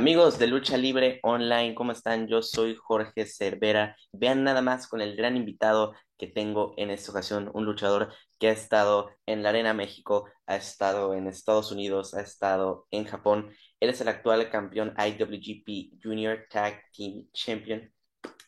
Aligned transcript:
Amigos 0.00 0.38
de 0.38 0.46
Lucha 0.46 0.78
Libre 0.78 1.20
Online, 1.22 1.74
¿cómo 1.74 1.92
están? 1.92 2.26
Yo 2.26 2.40
soy 2.40 2.74
Jorge 2.74 3.26
Cervera. 3.26 3.94
Vean 4.12 4.42
nada 4.42 4.62
más 4.62 4.88
con 4.88 5.02
el 5.02 5.14
gran 5.14 5.36
invitado 5.36 5.94
que 6.16 6.26
tengo 6.26 6.72
en 6.78 6.88
esta 6.88 7.10
ocasión, 7.10 7.50
un 7.52 7.66
luchador 7.66 8.10
que 8.38 8.48
ha 8.48 8.52
estado 8.52 9.10
en 9.26 9.42
la 9.42 9.50
Arena 9.50 9.74
México, 9.74 10.24
ha 10.46 10.56
estado 10.56 11.12
en 11.12 11.26
Estados 11.26 11.70
Unidos, 11.70 12.14
ha 12.14 12.22
estado 12.22 12.86
en 12.90 13.04
Japón. 13.04 13.50
Él 13.78 13.90
es 13.90 14.00
el 14.00 14.08
actual 14.08 14.48
campeón 14.48 14.94
IWGP 14.96 16.02
Junior 16.02 16.46
Tag 16.48 16.80
Team 16.96 17.28
Champion. 17.34 17.92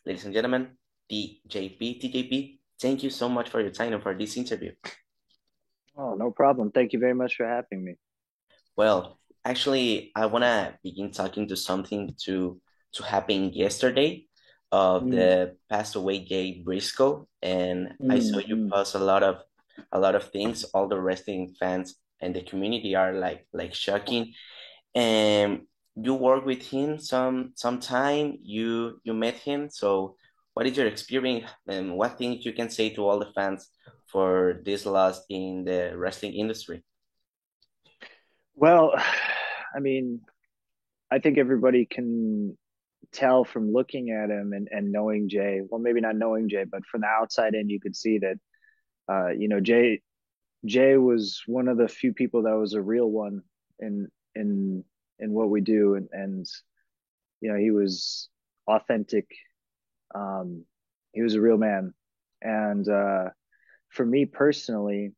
Ladies 0.05 0.25
and 0.25 0.33
gentlemen, 0.33 0.75
TJP. 1.07 1.99
TJP, 1.99 2.61
thank 2.79 3.01
you 3.01 3.11
so 3.11 3.29
much 3.29 3.51
for 3.51 3.61
your 3.61 3.71
time 3.71 3.93
and 3.93 4.01
for 4.01 4.17
this 4.17 4.35
interview. 4.37 4.73
Oh, 5.95 6.15
no 6.15 6.31
problem. 6.31 6.71
Thank 6.71 6.93
you 6.93 6.99
very 6.99 7.13
much 7.13 7.35
for 7.35 7.45
having 7.45 7.83
me. 7.85 7.97
Well, 8.75 9.19
actually, 9.45 10.11
I 10.15 10.25
want 10.27 10.43
to 10.43 10.77
begin 10.83 11.11
talking 11.11 11.47
to 11.47 11.55
something 11.55 12.15
to 12.25 12.59
to 12.93 13.03
happen 13.03 13.51
yesterday 13.53 14.27
of 14.71 15.03
Mm, 15.03 15.11
the 15.11 15.55
passed 15.69 15.95
away 15.95 16.25
Jay 16.25 16.61
Briscoe, 16.65 17.27
and 17.41 17.93
I 18.09 18.19
saw 18.19 18.39
you 18.39 18.55
mm. 18.55 18.71
post 18.71 18.95
a 18.95 18.99
lot 18.99 19.23
of 19.23 19.37
a 19.91 19.99
lot 19.99 20.15
of 20.15 20.29
things. 20.31 20.63
All 20.73 20.87
the 20.87 20.99
wrestling 20.99 21.55
fans 21.59 21.95
and 22.21 22.35
the 22.35 22.41
community 22.41 22.95
are 22.95 23.13
like 23.13 23.45
like 23.53 23.73
shocking. 23.73 24.33
And 24.95 25.67
you 25.95 26.15
work 26.15 26.45
with 26.45 26.63
him 26.63 26.99
some 26.99 27.53
some 27.55 27.79
time. 27.79 28.37
You 28.41 28.99
you 29.03 29.13
met 29.13 29.35
him. 29.35 29.69
So 29.69 30.15
what 30.53 30.65
is 30.67 30.77
your 30.77 30.87
experience 30.87 31.49
and 31.67 31.97
what 31.97 32.17
things 32.17 32.45
you 32.45 32.53
can 32.53 32.69
say 32.69 32.89
to 32.91 33.07
all 33.07 33.19
the 33.19 33.31
fans 33.33 33.69
for 34.07 34.61
this 34.65 34.85
loss 34.85 35.21
in 35.29 35.65
the 35.65 35.93
wrestling 35.97 36.33
industry? 36.33 36.83
Well, 38.55 38.93
I 39.75 39.79
mean, 39.79 40.21
I 41.11 41.19
think 41.19 41.37
everybody 41.37 41.85
can 41.85 42.57
tell 43.11 43.43
from 43.43 43.73
looking 43.73 44.11
at 44.11 44.29
him 44.29 44.53
and, 44.53 44.67
and 44.71 44.91
knowing 44.91 45.29
Jay. 45.29 45.61
Well, 45.67 45.81
maybe 45.81 46.01
not 46.01 46.15
knowing 46.15 46.49
Jay, 46.49 46.65
but 46.69 46.85
from 46.85 47.01
the 47.01 47.07
outside 47.07 47.55
in, 47.55 47.69
you 47.69 47.79
could 47.79 47.95
see 47.95 48.19
that, 48.19 48.35
uh, 49.09 49.29
you 49.29 49.47
know, 49.47 49.59
Jay 49.59 50.01
Jay 50.65 50.97
was 50.97 51.41
one 51.47 51.67
of 51.67 51.77
the 51.77 51.87
few 51.87 52.13
people 52.13 52.43
that 52.43 52.53
was 52.57 52.73
a 52.73 52.81
real 52.81 53.09
one 53.09 53.43
in 53.79 54.07
in 54.35 54.83
in 55.19 55.31
what 55.33 55.49
we 55.49 55.61
do, 55.61 55.95
and 55.95 56.09
and 56.13 56.47
you 57.41 57.51
know, 57.51 57.57
he 57.57 57.71
was 57.71 58.29
authentic. 58.67 59.27
Um, 60.15 60.65
he 61.11 61.21
was 61.21 61.35
a 61.35 61.41
real 61.41 61.57
man, 61.57 61.93
and 62.41 62.87
uh, 62.87 63.29
for 63.89 64.05
me 64.05 64.25
personally, 64.25 65.11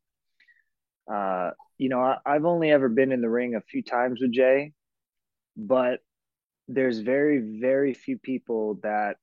uh, 1.12 1.50
you 1.78 1.88
know, 1.88 2.00
I, 2.00 2.18
I've 2.24 2.44
only 2.44 2.70
ever 2.70 2.88
been 2.88 3.12
in 3.12 3.20
the 3.20 3.28
ring 3.28 3.54
a 3.54 3.60
few 3.60 3.82
times 3.82 4.20
with 4.20 4.32
Jay, 4.32 4.72
but 5.56 6.00
there's 6.68 6.98
very, 6.98 7.38
very 7.60 7.94
few 7.94 8.18
people 8.18 8.80
that 8.82 9.16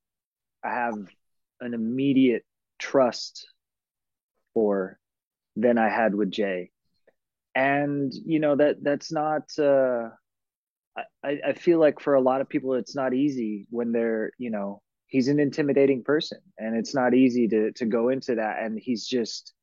I 0.63 0.69
have 0.69 0.95
an 1.59 1.73
immediate 1.73 2.45
trust 2.79 3.47
for 4.53 4.99
than 5.55 5.77
I 5.77 5.89
had 5.89 6.15
with 6.15 6.31
Jay. 6.31 6.71
And 7.55 8.11
you 8.25 8.39
know 8.39 8.55
that 8.55 8.83
that's 8.83 9.11
not. 9.11 9.43
Uh, 9.59 10.09
I 11.23 11.39
I 11.47 11.53
feel 11.53 11.79
like 11.79 11.99
for 11.99 12.15
a 12.15 12.21
lot 12.21 12.41
of 12.41 12.49
people, 12.49 12.73
it's 12.73 12.95
not 12.95 13.13
easy 13.13 13.67
when 13.69 13.91
they're 13.91 14.31
you 14.39 14.49
know 14.49 14.81
he's 15.07 15.27
an 15.27 15.39
intimidating 15.39 16.03
person, 16.03 16.39
and 16.57 16.75
it's 16.75 16.95
not 16.95 17.13
easy 17.13 17.47
to 17.49 17.71
to 17.73 17.85
go 17.85 18.09
into 18.09 18.35
that. 18.35 18.63
And 18.63 18.79
he's 18.79 19.05
just 19.05 19.53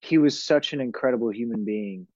he 0.00 0.18
was 0.18 0.42
such 0.42 0.72
an 0.72 0.80
incredible 0.80 1.30
human 1.30 1.64
being 1.64 2.06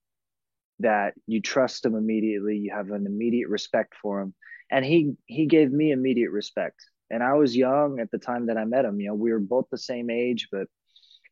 that 0.79 1.13
you 1.27 1.41
trust 1.41 1.85
him 1.85 1.95
immediately. 1.95 2.57
You 2.57 2.71
have 2.73 2.91
an 2.91 3.05
immediate 3.05 3.49
respect 3.49 3.93
for 4.01 4.21
him. 4.21 4.33
And 4.71 4.83
he 4.83 5.15
he 5.25 5.45
gave 5.45 5.71
me 5.71 5.91
immediate 5.91 6.31
respect. 6.31 6.79
And 7.11 7.21
i 7.21 7.33
was 7.33 7.55
young 7.55 7.99
at 7.99 8.09
the 8.11 8.17
time 8.17 8.47
that 8.47 8.57
i 8.57 8.65
met 8.65 8.85
him. 8.85 8.99
You 8.99 9.09
know 9.09 9.15
we 9.15 9.31
were 9.31 9.39
both 9.39 9.67
the 9.69 9.77
same 9.77 10.09
age 10.09 10.47
but 10.51 10.67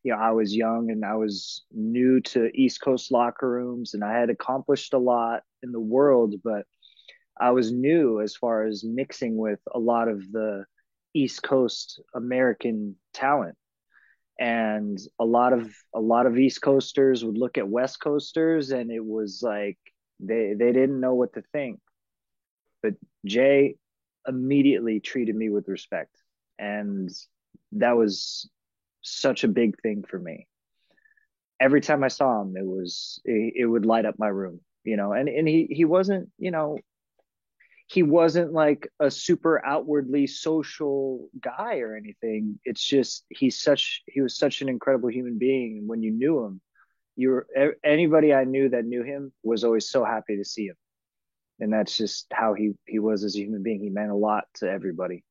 you 0.02 0.12
know 0.12 0.18
i 0.18 0.30
was 0.30 0.54
young 0.54 0.90
and 0.90 1.04
i 1.04 1.14
was 1.14 1.62
new 1.70 2.20
to 2.20 2.50
east 2.54 2.80
coast 2.80 3.12
locker 3.12 3.48
rooms 3.48 3.94
and 3.94 4.04
i 4.04 4.12
had 4.18 4.30
accomplished 4.30 4.94
a 4.94 4.98
lot 4.98 5.42
in 5.62 5.72
the 5.72 5.80
world 5.80 6.34
but 6.42 6.66
i 7.40 7.50
was 7.50 7.72
new 7.72 8.20
as 8.20 8.36
far 8.36 8.64
as 8.64 8.84
mixing 8.84 9.36
with 9.36 9.60
a 9.74 9.78
lot 9.78 10.08
of 10.08 10.20
the 10.32 10.64
east 11.14 11.42
coast 11.42 12.00
american 12.14 12.96
talent 13.14 13.56
and 14.38 14.98
a 15.18 15.24
lot 15.24 15.52
of 15.52 15.72
a 15.94 16.00
lot 16.00 16.26
of 16.26 16.38
east 16.38 16.62
coasters 16.62 17.24
would 17.24 17.38
look 17.38 17.58
at 17.58 17.68
west 17.68 18.00
coasters 18.00 18.70
and 18.70 18.90
it 18.90 19.04
was 19.04 19.40
like 19.42 19.78
they 20.20 20.54
they 20.54 20.72
didn't 20.72 21.00
know 21.00 21.14
what 21.14 21.34
to 21.34 21.42
think. 21.52 21.80
But 22.82 22.94
jay 23.26 23.76
immediately 24.26 25.00
treated 25.00 25.34
me 25.34 25.48
with 25.48 25.68
respect. 25.68 26.16
And 26.58 27.10
that 27.72 27.96
was 27.96 28.48
such 29.02 29.44
a 29.44 29.48
big 29.48 29.80
thing 29.82 30.04
for 30.08 30.18
me. 30.18 30.46
Every 31.60 31.80
time 31.80 32.02
i 32.02 32.08
saw 32.08 32.40
him 32.42 32.56
it 32.56 32.66
was 32.66 33.20
it, 33.24 33.54
it 33.56 33.66
would 33.66 33.86
light 33.86 34.04
up 34.04 34.18
my 34.18 34.28
room 34.28 34.60
you 34.84 34.96
know 34.96 35.12
and 35.12 35.28
and 35.28 35.46
he 35.46 35.68
he 35.70 35.84
wasn't 35.84 36.28
you 36.38 36.50
know 36.50 36.78
he 37.92 38.02
wasn't 38.02 38.54
like 38.54 38.88
a 39.00 39.10
super 39.10 39.62
outwardly 39.64 40.26
social 40.26 41.28
guy 41.38 41.80
or 41.80 41.94
anything. 41.94 42.58
It's 42.64 42.82
just 42.82 43.26
he's 43.28 43.60
such 43.60 44.02
he 44.06 44.22
was 44.22 44.38
such 44.38 44.62
an 44.62 44.70
incredible 44.70 45.10
human 45.10 45.36
being. 45.38 45.78
And 45.78 45.88
when 45.88 46.02
you 46.02 46.10
knew 46.10 46.42
him, 46.44 46.62
you 47.16 47.28
were 47.28 47.76
anybody 47.84 48.32
I 48.32 48.44
knew 48.44 48.70
that 48.70 48.86
knew 48.86 49.02
him 49.02 49.30
was 49.42 49.62
always 49.62 49.90
so 49.90 50.06
happy 50.06 50.38
to 50.38 50.44
see 50.44 50.68
him. 50.68 50.76
And 51.60 51.70
that's 51.70 51.98
just 51.98 52.26
how 52.32 52.54
he 52.54 52.72
he 52.86 52.98
was 52.98 53.24
as 53.24 53.36
a 53.36 53.40
human 53.40 53.62
being. 53.62 53.80
He 53.80 53.90
meant 53.90 54.10
a 54.10 54.16
lot 54.16 54.44
to 54.54 54.70
everybody. 54.70 55.22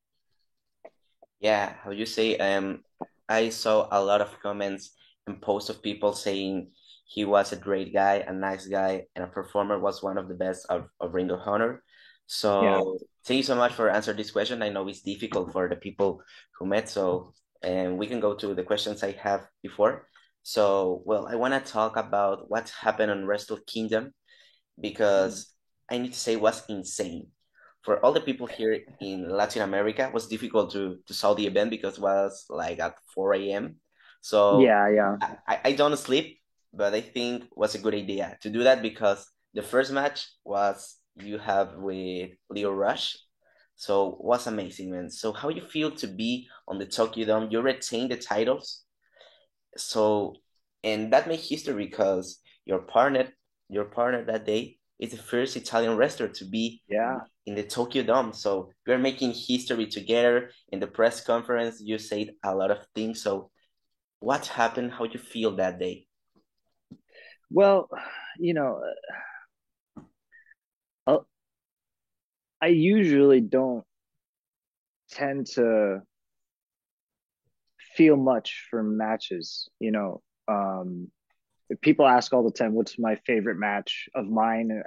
Yeah, 1.39 1.73
how 1.83 1.89
you 1.89 2.05
say, 2.05 2.37
um, 2.37 2.83
I 3.27 3.49
saw 3.49 3.87
a 3.91 4.03
lot 4.03 4.21
of 4.21 4.39
comments 4.39 4.91
and 5.25 5.41
posts 5.41 5.71
of 5.71 5.81
people 5.81 6.13
saying 6.13 6.69
he 7.05 7.25
was 7.25 7.51
a 7.51 7.55
great 7.55 7.91
guy, 7.91 8.23
a 8.27 8.31
nice 8.31 8.67
guy, 8.67 9.07
and 9.15 9.25
a 9.25 9.27
performer 9.27 9.79
was 9.79 10.03
one 10.03 10.19
of 10.19 10.27
the 10.27 10.35
best 10.35 10.67
of, 10.69 10.85
of 10.99 11.15
Ring 11.15 11.31
of 11.31 11.39
Honor. 11.43 11.81
Yeah. 12.59 12.81
So 12.81 12.97
thank 13.25 13.37
you 13.37 13.43
so 13.43 13.55
much 13.55 13.73
for 13.73 13.89
answering 13.89 14.17
this 14.17 14.31
question. 14.31 14.61
I 14.61 14.69
know 14.69 14.87
it's 14.87 15.01
difficult 15.01 15.51
for 15.51 15.67
the 15.67 15.75
people 15.75 16.23
who 16.57 16.65
met, 16.65 16.89
so 16.89 17.33
and 17.61 17.97
we 17.97 18.07
can 18.07 18.19
go 18.19 18.35
to 18.35 18.53
the 18.55 18.63
questions 18.63 19.03
I 19.03 19.11
have 19.13 19.47
before. 19.61 20.07
So, 20.43 21.03
well, 21.05 21.27
I 21.27 21.35
want 21.35 21.53
to 21.53 21.71
talk 21.71 21.97
about 21.97 22.49
what 22.49 22.69
happened 22.69 23.11
on 23.11 23.25
Wrestle 23.25 23.59
Kingdom 23.67 24.13
because 24.79 25.53
I 25.89 25.97
need 25.97 26.13
to 26.13 26.19
say 26.19 26.33
it 26.33 26.41
was 26.41 26.63
insane. 26.69 27.27
For 27.83 28.03
all 28.05 28.13
the 28.13 28.21
people 28.21 28.47
here 28.47 28.79
in 29.01 29.29
Latin 29.29 29.61
America, 29.63 30.05
it 30.07 30.13
was 30.13 30.27
difficult 30.27 30.71
to 30.73 30.99
to 31.07 31.13
saw 31.13 31.33
the 31.33 31.47
event 31.47 31.69
because 31.71 31.97
it 31.97 32.01
was 32.01 32.45
like 32.49 32.79
at 32.79 32.95
4 33.13 33.35
a.m. 33.35 33.77
So 34.21 34.39
Yeah, 34.49 34.87
yeah. 34.89 35.17
I, 35.21 35.37
I 35.47 35.59
I 35.65 35.71
don't 35.73 35.97
sleep, 35.97 36.39
but 36.73 36.93
I 36.93 37.01
think 37.01 37.45
it 37.45 37.57
was 37.57 37.75
a 37.75 37.79
good 37.79 37.95
idea 37.95 38.37
to 38.41 38.49
do 38.49 38.63
that 38.63 38.81
because 38.81 39.27
the 39.53 39.63
first 39.63 39.91
match 39.91 40.29
was 40.45 41.00
you 41.15 41.37
have 41.37 41.75
with 41.75 42.31
Lio 42.49 42.71
Rush. 42.71 43.17
So 43.75 44.13
it 44.13 44.23
was 44.23 44.47
amazing, 44.47 44.91
man. 44.91 45.09
So 45.09 45.33
how 45.33 45.49
you 45.49 45.61
feel 45.61 45.91
to 45.91 46.07
be 46.07 46.47
on 46.67 46.77
the 46.77 46.85
Tokyo 46.85 47.25
Dome? 47.25 47.49
You 47.51 47.61
retain 47.61 48.09
the 48.09 48.17
titles 48.17 48.83
so, 49.77 50.35
and 50.83 51.13
that 51.13 51.27
made 51.27 51.39
history 51.39 51.85
because 51.85 52.39
your 52.65 52.79
partner, 52.79 53.29
your 53.69 53.85
partner 53.85 54.25
that 54.25 54.45
day 54.45 54.77
is 54.99 55.11
the 55.11 55.17
first 55.17 55.55
Italian 55.55 55.97
wrestler 55.97 56.27
to 56.27 56.45
be 56.45 56.81
Yeah. 56.87 57.19
in 57.45 57.55
the 57.55 57.63
Tokyo 57.63 58.03
Dome. 58.03 58.33
So 58.33 58.71
we're 58.85 58.97
making 58.97 59.33
history 59.33 59.87
together. 59.87 60.51
In 60.69 60.79
the 60.79 60.87
press 60.87 61.23
conference, 61.23 61.81
you 61.81 61.97
said 61.97 62.31
a 62.43 62.55
lot 62.55 62.71
of 62.71 62.85
things. 62.93 63.23
So 63.23 63.49
what 64.19 64.45
happened? 64.47 64.91
How 64.91 65.05
you 65.05 65.19
feel 65.19 65.55
that 65.55 65.79
day? 65.79 66.07
Well, 67.49 67.89
you 68.37 68.53
know, 68.53 68.81
uh, 71.07 71.19
I 72.61 72.67
usually 72.67 73.41
don't 73.41 73.83
tend 75.11 75.47
to 75.47 76.01
feel 77.95 78.15
much 78.15 78.67
from 78.69 78.97
matches, 78.97 79.69
you 79.79 79.91
know. 79.91 80.21
Um 80.47 81.09
people 81.81 82.05
ask 82.07 82.33
all 82.33 82.43
the 82.43 82.51
time 82.51 82.73
what's 82.73 82.99
my 82.99 83.15
favorite 83.25 83.57
match 83.57 84.09
of 84.13 84.27
mine 84.27 84.83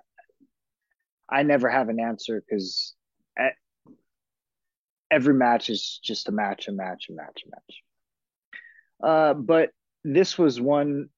i 1.30 1.42
never 1.42 1.68
have 1.68 1.88
an 1.88 1.98
answer 2.00 2.42
because 2.46 2.94
every 5.10 5.34
match 5.34 5.70
is 5.70 6.00
just 6.02 6.28
a 6.28 6.32
match 6.32 6.68
a 6.68 6.72
match 6.72 7.06
a 7.10 7.14
match 7.14 7.42
a 7.46 7.50
match 7.50 7.82
uh, 9.02 9.34
but 9.34 9.70
this 10.04 10.38
was 10.38 10.60
one 10.60 11.08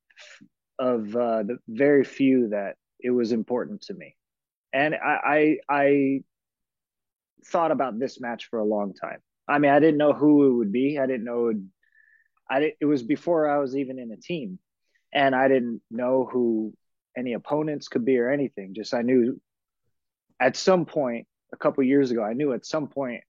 of 0.79 1.15
uh, 1.17 1.43
the 1.43 1.59
very 1.69 2.05
few 2.05 2.49
that 2.49 2.77
it 3.01 3.11
was 3.11 3.33
important 3.33 3.83
to 3.83 3.95
me 3.95 4.15
and 4.73 4.95
I 4.95 5.59
i 5.69 6.21
thought 7.51 7.71
about 7.71 7.99
this 7.99 8.21
match 8.21 8.47
for 8.47 8.59
a 8.59 8.65
long 8.65 8.95
time 8.95 9.19
i 9.49 9.59
mean 9.59 9.71
i 9.71 9.79
didn't 9.79 9.99
know 9.99 10.13
who 10.13 10.47
it 10.47 10.57
would 10.57 10.73
be 10.73 10.99
i 10.99 11.07
didn't 11.07 11.25
know 11.25 11.49
it, 11.49 11.57
i 12.51 12.61
didn't, 12.61 12.75
it 12.81 12.87
was 12.87 13.03
before 13.03 13.49
i 13.49 13.59
was 13.59 13.77
even 13.77 13.99
in 13.99 14.11
a 14.13 14.17
team 14.17 14.59
and 15.13 15.35
i 15.35 15.49
didn't 15.49 15.81
know 15.91 16.29
who 16.31 16.73
any 17.17 17.33
opponents 17.33 17.89
could 17.89 18.05
be 18.05 18.19
or 18.19 18.31
anything 18.31 18.75
just 18.75 18.95
i 18.95 19.03
knew 19.03 19.41
at 20.41 20.57
some 20.57 20.85
point 20.85 21.27
a 21.53 21.57
couple 21.57 21.83
years 21.85 22.11
ago, 22.11 22.23
I 22.23 22.33
knew 22.33 22.53
at 22.53 22.67
some 22.67 22.89
point, 22.89 23.23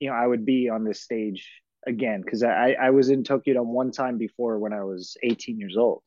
you 0.00 0.10
know, 0.10 0.16
I 0.16 0.26
would 0.26 0.44
be 0.44 0.68
on 0.68 0.84
this 0.84 1.02
stage 1.02 1.50
again 1.86 2.22
because 2.22 2.42
I, 2.42 2.76
I 2.80 2.90
was 2.90 3.10
in 3.10 3.24
Tokyo 3.24 3.54
Dome 3.54 3.72
one 3.72 3.90
time 3.90 4.18
before 4.18 4.58
when 4.58 4.72
I 4.72 4.84
was 4.84 5.16
18 5.22 5.58
years 5.58 5.76
old. 5.76 6.02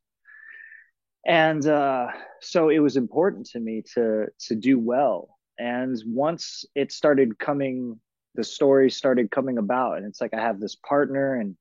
And 1.26 1.66
uh, 1.68 2.08
so 2.42 2.70
it 2.70 2.80
was 2.80 2.98
important 2.98 3.48
to 3.52 3.60
me 3.60 3.84
to 3.94 4.28
to 4.48 4.56
do 4.56 4.80
well. 4.80 5.38
And 5.62 5.96
once 6.08 6.66
it 6.74 6.92
started 6.92 7.38
coming, 7.38 8.00
the 8.34 8.44
story 8.44 8.90
started 8.90 9.30
coming 9.30 9.60
about, 9.60 9.98
and 9.98 10.08
it's 10.08 10.20
like 10.20 10.34
I 10.34 10.42
have 10.42 10.60
this 10.60 10.76
partner, 10.76 11.36
and 11.36 11.56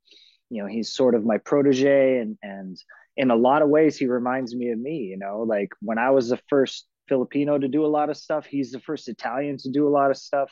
you 0.48 0.62
know, 0.62 0.68
he's 0.68 0.94
sort 0.94 1.14
of 1.14 1.26
my 1.26 1.36
protege, 1.36 2.16
and 2.16 2.38
and 2.42 2.78
in 3.18 3.30
a 3.30 3.36
lot 3.36 3.60
of 3.60 3.68
ways, 3.68 3.98
he 3.98 4.06
reminds 4.06 4.56
me 4.56 4.70
of 4.70 4.78
me. 4.78 5.00
You 5.00 5.18
know, 5.18 5.40
like 5.40 5.68
when 5.82 5.98
I 5.98 6.12
was 6.12 6.30
the 6.30 6.40
first 6.48 6.86
Filipino 7.08 7.58
to 7.58 7.68
do 7.68 7.84
a 7.84 7.94
lot 7.98 8.08
of 8.08 8.16
stuff, 8.16 8.46
he's 8.46 8.70
the 8.72 8.80
first 8.80 9.06
Italian 9.06 9.58
to 9.58 9.70
do 9.70 9.86
a 9.86 9.92
lot 9.98 10.10
of 10.10 10.16
stuff. 10.16 10.50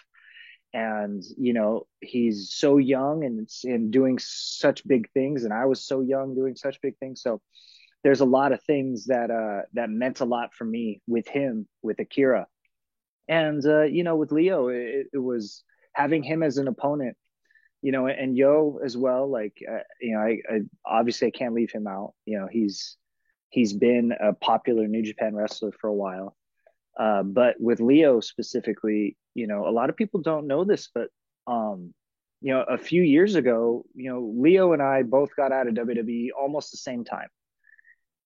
And 0.74 1.22
you 1.38 1.54
know 1.54 1.86
he's 2.02 2.52
so 2.52 2.76
young 2.76 3.24
and 3.24 3.48
and 3.64 3.90
doing 3.90 4.18
such 4.20 4.86
big 4.86 5.10
things 5.12 5.44
and 5.44 5.54
i 5.54 5.64
was 5.64 5.82
so 5.82 6.02
young 6.02 6.34
doing 6.34 6.54
such 6.54 6.82
big 6.82 6.98
things. 6.98 7.22
So 7.22 7.40
there's 8.04 8.20
a 8.20 8.26
lot 8.26 8.52
of 8.52 8.62
things 8.64 9.06
that 9.06 9.30
uh 9.30 9.62
that 9.72 9.88
meant 9.88 10.20
a 10.20 10.26
lot 10.26 10.52
for 10.52 10.66
me 10.66 11.00
with 11.06 11.26
him 11.26 11.66
with 11.80 11.98
akira 12.00 12.46
and 13.28 13.64
uh 13.66 13.82
you 13.82 14.04
know 14.04 14.16
with 14.16 14.32
Lio 14.32 14.68
it, 14.68 15.08
it 15.12 15.18
was 15.18 15.62
having 15.92 16.22
him 16.22 16.42
as 16.42 16.58
an 16.58 16.68
opponent 16.68 17.16
you 17.82 17.92
know 17.92 18.06
and 18.06 18.36
Yoh 18.36 18.80
as 18.84 18.96
well 18.96 19.30
like 19.30 19.62
uh, 19.70 19.80
you 20.00 20.14
know 20.14 20.20
I, 20.20 20.40
I 20.50 20.60
obviously 20.84 21.28
i 21.28 21.30
can't 21.30 21.54
leave 21.54 21.70
him 21.70 21.86
out 21.86 22.14
you 22.24 22.38
know 22.38 22.48
he's 22.50 22.96
he's 23.50 23.72
been 23.72 24.12
a 24.18 24.32
popular 24.32 24.86
new 24.86 25.02
japan 25.02 25.34
wrestler 25.34 25.72
for 25.72 25.88
a 25.88 25.94
while 25.94 26.36
uh, 26.98 27.22
but 27.22 27.54
with 27.60 27.80
Lio 27.80 28.20
specifically, 28.20 29.16
you 29.34 29.46
know, 29.46 29.68
a 29.68 29.70
lot 29.70 29.88
of 29.88 29.96
people 29.96 30.20
don't 30.20 30.48
know 30.48 30.64
this, 30.64 30.90
but 30.92 31.08
um, 31.46 31.94
you 32.40 32.52
know, 32.52 32.62
a 32.62 32.76
few 32.76 33.02
years 33.02 33.36
ago, 33.36 33.84
you 33.94 34.10
know, 34.10 34.32
Lio 34.36 34.72
and 34.72 34.82
I 34.82 35.02
both 35.04 35.34
got 35.36 35.52
out 35.52 35.68
of 35.68 35.74
WWE 35.74 36.28
almost 36.38 36.72
the 36.72 36.76
same 36.76 37.04
time. 37.04 37.28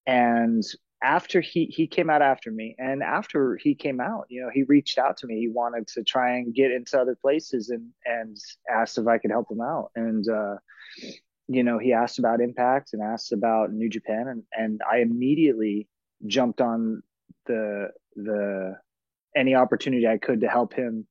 And 0.07 0.63
after 1.03 1.41
he 1.41 1.67
he 1.67 1.87
came 1.87 2.09
out 2.09 2.23
after 2.23 2.51
me, 2.51 2.77
and 2.79 3.03
after 3.03 3.57
he 3.57 3.75
came 3.75 4.01
out, 4.01 4.27
you 4.29 4.43
know, 4.43 4.51
he 4.53 4.63
reached 4.63 4.99
out 4.99 5.17
to 5.19 5.27
me. 5.27 5.41
He 5.41 5.49
wanted 5.49 5.89
to 5.89 6.03
try 6.03 6.37
and 6.37 6.55
get 6.55 6.71
into 6.71 7.01
other 7.01 7.17
places 7.21 7.71
and 7.71 7.91
and 8.05 8.37
asked 8.71 8.99
if 8.99 9.07
I 9.07 9.19
could 9.19 9.31
help 9.31 9.51
him 9.51 9.61
out. 9.61 9.91
And 9.97 10.27
uh, 10.29 10.57
you 11.49 11.65
know, 11.65 11.79
he 11.79 11.93
asked 11.93 12.19
about 12.19 12.41
Impact 12.41 12.91
and 12.93 13.03
asked 13.03 13.33
about 13.33 13.73
New 13.73 13.89
Japan, 13.89 14.29
and 14.29 14.43
and 14.53 14.81
I 14.91 14.99
immediately 14.99 15.89
jumped 16.27 16.61
on 16.61 17.03
the 17.47 17.91
the 18.15 18.77
any 19.35 19.55
opportunity 19.55 20.07
I 20.07 20.19
could 20.19 20.43
to 20.43 20.49
help 20.49 20.75
him 20.75 21.07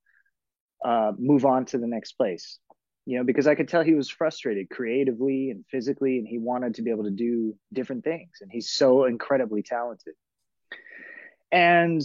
uh, 0.86 1.12
move 1.18 1.46
on 1.46 1.66
to 1.66 1.78
the 1.78 1.88
next 1.88 2.14
place. 2.14 2.60
You 3.06 3.18
know, 3.18 3.24
because 3.24 3.48
I 3.48 3.56
could 3.56 3.68
tell 3.68 3.83
he 3.83 3.95
was 3.95 4.09
frustrated 4.09 4.69
creatively 4.69 5.50
and 5.50 5.65
physically, 5.71 6.19
and 6.19 6.27
he 6.27 6.38
wanted 6.38 6.75
to 6.75 6.81
be 6.81 6.92
able 6.92 7.06
to 7.06 7.12
do 7.12 7.56
different 7.74 8.03
things. 8.03 8.30
And 8.42 8.51
he's 8.51 8.69
so 8.69 9.06
incredibly 9.06 9.63
talented. 9.63 10.13
And 11.51 12.01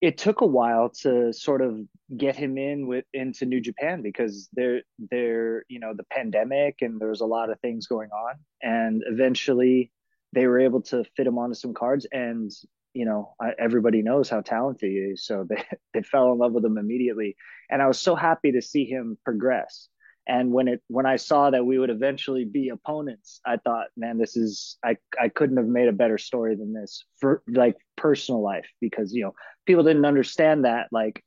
it 0.00 0.16
took 0.16 0.40
a 0.40 0.46
while 0.46 0.88
to 1.02 1.32
sort 1.32 1.60
of 1.60 1.78
get 2.16 2.34
him 2.34 2.56
in 2.56 2.86
with 2.86 3.04
into 3.12 3.44
New 3.44 3.60
Japan 3.60 4.00
because 4.02 4.48
there 4.54 4.80
there 4.98 5.64
you 5.68 5.78
know 5.78 5.92
the 5.94 6.04
pandemic 6.04 6.76
and 6.80 6.98
there 6.98 7.10
was 7.10 7.20
a 7.20 7.26
lot 7.26 7.50
of 7.50 7.60
things 7.60 7.86
going 7.86 8.08
on 8.10 8.36
and 8.62 9.02
eventually 9.06 9.92
they 10.32 10.46
were 10.46 10.58
able 10.58 10.80
to 10.80 11.04
fit 11.16 11.26
him 11.26 11.38
onto 11.38 11.54
some 11.54 11.74
cards 11.74 12.06
and 12.10 12.50
you 12.92 13.04
know, 13.04 13.34
everybody 13.58 14.02
knows 14.02 14.28
how 14.28 14.40
talented 14.40 14.90
he 14.90 14.96
is. 14.96 15.24
So 15.24 15.46
they, 15.48 15.62
they 15.94 16.02
fell 16.02 16.32
in 16.32 16.38
love 16.38 16.52
with 16.52 16.64
him 16.64 16.78
immediately. 16.78 17.36
And 17.70 17.80
I 17.80 17.86
was 17.86 17.98
so 17.98 18.14
happy 18.14 18.52
to 18.52 18.62
see 18.62 18.84
him 18.84 19.16
progress. 19.24 19.88
And 20.30 20.52
when 20.52 20.68
it 20.68 20.80
when 20.86 21.06
I 21.06 21.16
saw 21.16 21.50
that 21.50 21.66
we 21.66 21.76
would 21.76 21.90
eventually 21.90 22.44
be 22.44 22.68
opponents, 22.68 23.40
I 23.44 23.56
thought, 23.56 23.88
man, 23.96 24.16
this 24.16 24.36
is 24.36 24.78
I 24.84 24.96
I 25.20 25.28
couldn't 25.28 25.56
have 25.56 25.66
made 25.66 25.88
a 25.88 25.92
better 25.92 26.18
story 26.18 26.54
than 26.54 26.72
this 26.72 27.04
for 27.18 27.42
like 27.48 27.74
personal 27.96 28.40
life 28.40 28.68
because 28.80 29.12
you 29.12 29.24
know 29.24 29.34
people 29.66 29.82
didn't 29.82 30.04
understand 30.04 30.66
that 30.66 30.86
like 30.92 31.24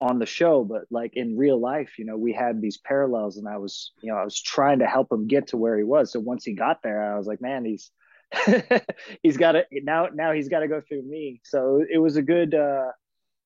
on 0.00 0.18
the 0.18 0.26
show, 0.26 0.64
but 0.64 0.82
like 0.90 1.12
in 1.14 1.36
real 1.36 1.60
life, 1.60 1.96
you 1.96 2.04
know, 2.04 2.16
we 2.16 2.32
had 2.32 2.60
these 2.60 2.78
parallels, 2.78 3.36
and 3.36 3.46
I 3.46 3.58
was 3.58 3.92
you 4.02 4.10
know 4.10 4.18
I 4.18 4.24
was 4.24 4.42
trying 4.42 4.80
to 4.80 4.86
help 4.86 5.12
him 5.12 5.28
get 5.28 5.46
to 5.48 5.56
where 5.56 5.78
he 5.78 5.84
was. 5.84 6.10
So 6.10 6.18
once 6.18 6.44
he 6.44 6.52
got 6.52 6.82
there, 6.82 7.14
I 7.14 7.18
was 7.18 7.28
like, 7.28 7.40
man, 7.40 7.64
he's 7.64 7.92
he's 9.22 9.36
got 9.36 9.52
to 9.52 9.64
now 9.70 10.08
now 10.12 10.32
he's 10.32 10.48
got 10.48 10.60
to 10.60 10.68
go 10.68 10.80
through 10.80 11.02
me 11.02 11.40
so 11.44 11.84
it 11.88 11.98
was 11.98 12.14
a 12.14 12.22
good 12.22 12.54
uh 12.54 12.86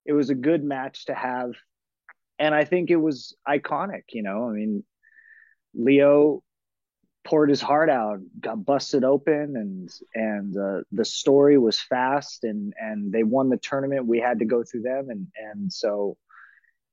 it 0.05 0.13
was 0.13 0.29
a 0.29 0.35
good 0.35 0.63
match 0.63 1.07
to 1.07 1.15
have 1.15 1.53
and 2.39 2.55
i 2.55 2.67
think 2.67 2.91
it 2.91 2.97
was 2.97 3.35
iconic 3.49 4.03
you 4.13 4.23
know 4.23 4.47
i 4.47 4.53
mean 4.53 4.85
Lio 5.75 6.43
poured 7.27 7.49
his 7.49 7.63
heart 7.63 7.89
out 7.89 8.19
got 8.39 8.65
busted 8.65 9.03
open 9.03 9.57
and 9.57 9.91
and 10.15 10.57
uh, 10.59 10.83
the 10.93 11.05
story 11.05 11.57
was 11.57 11.81
fast 11.81 12.45
and 12.45 12.75
and 12.79 13.11
they 13.11 13.23
won 13.23 13.49
the 13.49 13.57
tournament 13.57 14.07
we 14.07 14.21
had 14.21 14.39
to 14.39 14.45
go 14.45 14.63
through 14.63 14.83
them 14.83 15.09
and 15.09 15.27
and 15.37 15.73
so 15.73 16.19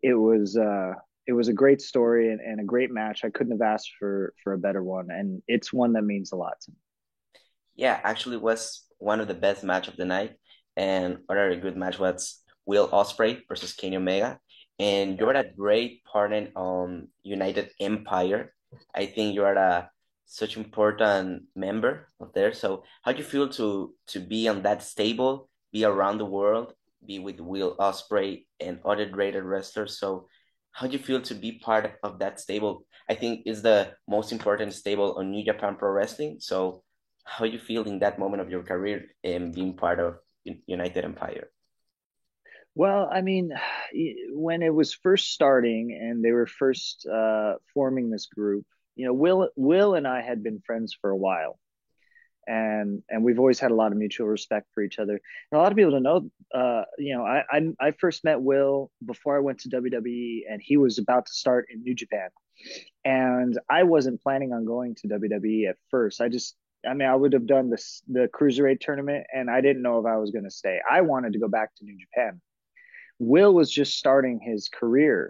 it 0.02 0.14
was 0.14 0.56
uh 0.56 0.94
it 1.28 1.34
was 1.34 1.50
a 1.50 1.54
great 1.54 1.82
story 1.82 2.32
and, 2.32 2.40
and 2.40 2.62
a 2.62 2.64
great 2.64 2.92
match 2.92 3.26
i 3.26 3.30
couldn't 3.30 3.52
have 3.52 3.62
asked 3.62 3.92
for 4.00 4.34
for 4.42 4.54
a 4.54 4.58
better 4.58 4.82
one 4.82 5.12
and 5.12 5.44
it's 5.50 5.74
one 5.74 5.92
that 5.92 6.04
means 6.04 6.32
a 6.32 6.36
lot 6.38 6.54
to 6.62 6.72
me 6.72 6.78
yeah, 7.76 8.00
actually 8.04 8.38
was 8.38 8.86
one 8.98 9.20
of 9.20 9.28
the 9.28 9.34
best 9.34 9.64
match 9.64 9.88
of 9.88 9.98
the 9.98 10.06
night. 10.06 10.36
And 10.78 11.20
another 11.30 11.56
good 11.56 11.78
match 11.78 12.00
was 12.00 12.40
Will 12.66 12.88
Ospreay 12.90 13.42
versus 13.48 13.74
Kenny 13.74 13.98
Omega. 13.98 14.40
And 14.80 15.18
you're 15.18 15.32
a 15.32 15.52
great 15.52 16.04
partner 16.04 16.50
on 16.56 17.08
United 17.24 17.72
Empire. 17.80 18.54
I 18.96 19.06
think 19.06 19.36
you're 19.36 19.54
a 19.54 19.90
such 20.26 20.56
important 20.56 21.44
member 21.56 22.08
of 22.20 22.32
there. 22.34 22.54
So 22.54 22.84
how 23.02 23.12
do 23.12 23.20
you 23.20 23.24
feel 23.24 23.50
to 23.50 23.94
to 24.08 24.20
be 24.20 24.48
on 24.48 24.62
that 24.64 24.82
stable, 24.84 25.50
be 25.72 25.84
around 25.84 26.20
the 26.20 26.26
world, 26.26 26.74
be 27.06 27.20
with 27.20 27.40
Will 27.40 27.76
Ospreay 27.78 28.46
and 28.60 28.80
other 28.86 29.06
great 29.06 29.36
wrestlers? 29.36 30.00
So 30.00 30.28
how 30.72 30.88
do 30.88 30.94
you 30.94 31.04
feel 31.04 31.22
to 31.22 31.36
be 31.36 31.60
part 31.60 32.00
of 32.04 32.20
that 32.20 32.40
stable? 32.40 32.86
I 33.10 33.16
think 33.16 33.44
is 33.46 33.62
the 33.62 33.94
most 34.08 34.32
important 34.32 34.74
stable 34.74 35.16
on 35.18 35.32
New 35.32 35.44
Japan 35.44 35.76
Pro 35.76 35.92
Wrestling. 35.92 36.38
So 36.40 36.84
how 37.26 37.46
do 37.46 37.52
you 37.52 37.60
feel 37.60 37.84
in 37.84 38.00
that 38.00 38.20
moment 38.20 38.42
of 38.42 38.50
your 38.50 38.64
career 38.64 39.04
and 39.24 39.54
being 39.54 39.76
part 39.76 40.00
of 40.00 40.16
United 40.66 41.04
Empire? 41.04 41.52
Well, 42.76 43.10
I 43.12 43.22
mean, 43.22 43.52
when 44.32 44.62
it 44.62 44.74
was 44.74 44.94
first 44.94 45.32
starting 45.32 45.98
and 46.00 46.24
they 46.24 46.32
were 46.32 46.48
first 46.48 47.06
uh, 47.08 47.56
forming 47.74 48.10
this 48.10 48.28
group, 48.28 48.66
you 48.96 49.06
know, 49.06 49.14
Will 49.14 49.50
Will 49.56 49.96
and 49.96 50.08
I 50.08 50.22
had 50.22 50.44
been 50.44 50.62
friends 50.66 50.96
for 51.00 51.10
a 51.10 51.18
while, 51.18 51.58
and 52.46 53.02
and 53.10 53.24
we've 53.24 53.40
always 53.40 53.60
had 53.60 53.72
a 53.72 53.76
lot 53.76 53.92
of 53.92 53.98
mutual 53.98 54.28
respect 54.28 54.68
for 54.74 54.84
each 54.84 55.00
other. 55.00 55.14
And 55.14 55.60
a 55.60 55.62
lot 55.62 55.72
of 55.72 55.78
people 55.78 55.92
don't 55.92 56.04
know, 56.04 56.30
uh, 56.54 56.84
you 56.98 57.16
know, 57.16 57.24
I, 57.26 57.44
I 57.50 57.62
I 57.80 57.92
first 57.92 58.24
met 58.24 58.42
Will 58.42 58.92
before 59.06 59.38
I 59.38 59.40
went 59.40 59.60
to 59.62 59.70
WWE, 59.70 60.42
and 60.50 60.62
he 60.62 60.78
was 60.78 60.98
about 60.98 61.26
to 61.28 61.34
start 61.34 61.68
in 61.74 61.84
New 61.84 61.96
Japan, 61.96 62.30
and 63.06 63.58
I 63.70 63.84
wasn't 63.84 64.22
planning 64.22 64.54
on 64.54 64.66
going 64.66 64.96
to 64.96 65.08
WWE 65.08 65.70
at 65.70 65.78
first. 65.90 66.20
I 66.22 66.28
just 66.28 66.56
I 66.86 66.94
mean, 66.94 67.08
I 67.08 67.16
would 67.16 67.34
have 67.34 67.48
done 67.48 67.70
this 67.70 68.02
the 68.08 68.30
cruiserweight 68.34 68.82
tournament, 68.82 69.26
and 69.34 69.50
I 69.50 69.62
didn't 69.62 69.84
know 69.84 70.00
if 70.00 70.06
I 70.06 70.18
was 70.18 70.32
going 70.32 70.46
to 70.46 70.52
stay. 70.52 70.80
I 70.90 71.02
wanted 71.02 71.34
to 71.34 71.40
go 71.40 71.48
back 71.48 71.74
to 71.76 71.86
New 71.86 71.98
Japan. 71.98 72.42
Will 73.22 73.54
was 73.54 73.72
just 73.72 73.98
starting 73.98 74.40
his 74.40 74.70
career 74.70 75.30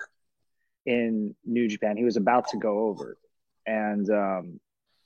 in 0.86 1.36
New 1.46 1.68
Japan. 1.68 1.98
He 1.98 2.04
was 2.04 2.18
about 2.18 2.50
to 2.50 2.58
go 2.58 2.88
over, 2.88 3.18
and 3.66 4.10
um, 4.10 4.60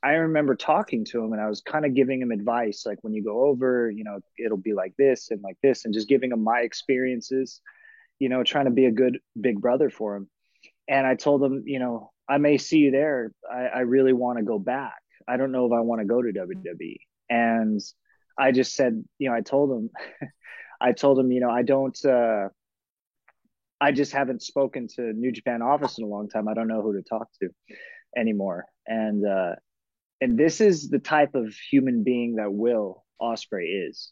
I 0.04 0.12
remember 0.13 0.56
talking 0.56 1.06
to 1.06 1.24
him, 1.24 1.34
and 1.34 1.42
I 1.42 1.48
was 1.48 1.62
kind 1.62 1.86
of 1.86 1.94
giving 1.94 2.22
him 2.22 2.32
advice, 2.32 2.84
like 2.86 3.00
when 3.01 3.13
you 3.13 3.24
go 3.24 3.46
over, 3.46 3.89
you 3.89 4.04
know, 4.04 4.20
it'll 4.38 4.58
be 4.58 4.74
like 4.74 4.94
this 4.98 5.32
and 5.32 5.42
like 5.42 5.58
this, 5.63 5.86
and 5.86 5.94
just 5.94 6.08
giving 6.08 6.32
him 6.32 6.44
my 6.44 6.60
experiences, 6.60 7.62
you 8.20 8.30
know, 8.30 8.44
trying 8.44 8.65
to 8.65 8.72
be 8.72 8.86
a 8.86 8.92
good 8.92 9.20
big 9.39 9.60
brother 9.60 9.89
for 9.89 10.15
him. 10.15 10.30
And 10.88 11.08
I 11.08 11.15
told 11.15 11.44
him, 11.44 11.63
you 11.65 11.80
know, 11.80 12.12
I 12.30 12.38
may 12.38 12.58
see 12.58 12.77
you 12.77 12.92
there. 12.92 13.32
I, 13.51 13.65
I 13.65 13.80
really 13.80 14.13
want 14.13 14.38
to 14.38 14.44
go 14.44 14.60
back 14.60 14.94
I 15.27 15.38
don't 15.38 15.51
know 15.51 15.65
if 15.65 15.72
I 15.72 15.82
want 15.82 16.01
to 16.01 16.06
go 16.06 16.22
to 16.22 16.32
WWE. 16.32 16.98
And 17.30 17.82
I 18.38 18.51
just 18.51 18.75
said, 18.75 19.04
you 19.18 19.30
know, 19.30 19.36
I 19.36 19.42
told 19.42 19.72
him, 19.72 19.89
I 20.82 20.92
told 20.92 21.20
him, 21.20 21.32
you 21.32 21.39
know, 21.39 21.50
I 21.50 21.63
don't, 21.63 21.98
uh, 22.06 22.50
I 23.82 23.91
just 23.91 24.13
haven't 24.13 24.41
spoken 24.41 24.88
to 24.96 25.13
New 25.13 25.32
Japan 25.32 25.62
office 25.62 25.98
in 25.98 26.03
a 26.03 26.08
long 26.08 26.29
time. 26.29 26.48
I 26.48 26.53
don't 26.53 26.67
know 26.67 26.82
who 26.82 26.94
to 26.94 27.01
talk 27.01 27.27
to 27.41 27.50
anymore. 28.17 28.65
And, 28.88 29.25
uh, 29.25 29.55
and 30.22 30.38
this 30.38 30.62
is 30.62 30.89
the 30.89 31.00
type 31.00 31.36
of 31.36 31.53
human 31.70 32.03
being 32.03 32.36
that 32.36 32.53
Will 32.53 33.03
Ospreay 33.22 33.89
is. 33.89 34.12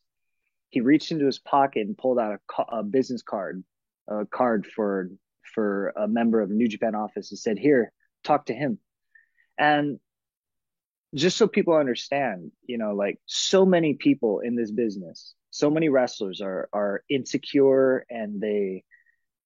He 0.69 0.81
reached 0.81 1.11
into 1.11 1.25
his 1.25 1.39
pocket 1.39 1.87
and 1.87 1.97
pulled 1.97 2.19
out 2.19 2.39
a, 2.57 2.77
a 2.77 2.83
business 2.83 3.21
card, 3.21 3.63
a 4.07 4.25
card 4.25 4.67
for 4.67 5.09
for 5.53 5.89
a 5.89 6.07
member 6.07 6.41
of 6.41 6.49
New 6.49 6.67
Japan 6.67 6.95
office 6.95 7.31
and 7.31 7.39
said, 7.39 7.59
"Here, 7.59 7.91
talk 8.23 8.47
to 8.47 8.53
him." 8.53 8.79
And 9.57 9.99
just 11.13 11.37
so 11.37 11.47
people 11.47 11.75
understand, 11.75 12.51
you 12.65 12.77
know, 12.79 12.95
like 12.95 13.19
so 13.27 13.65
many 13.65 13.93
people 13.93 14.39
in 14.39 14.55
this 14.55 14.71
business, 14.71 15.35
so 15.51 15.69
many 15.69 15.89
wrestlers 15.89 16.41
are 16.41 16.69
are 16.73 17.03
insecure 17.07 18.05
and 18.09 18.41
they 18.41 18.83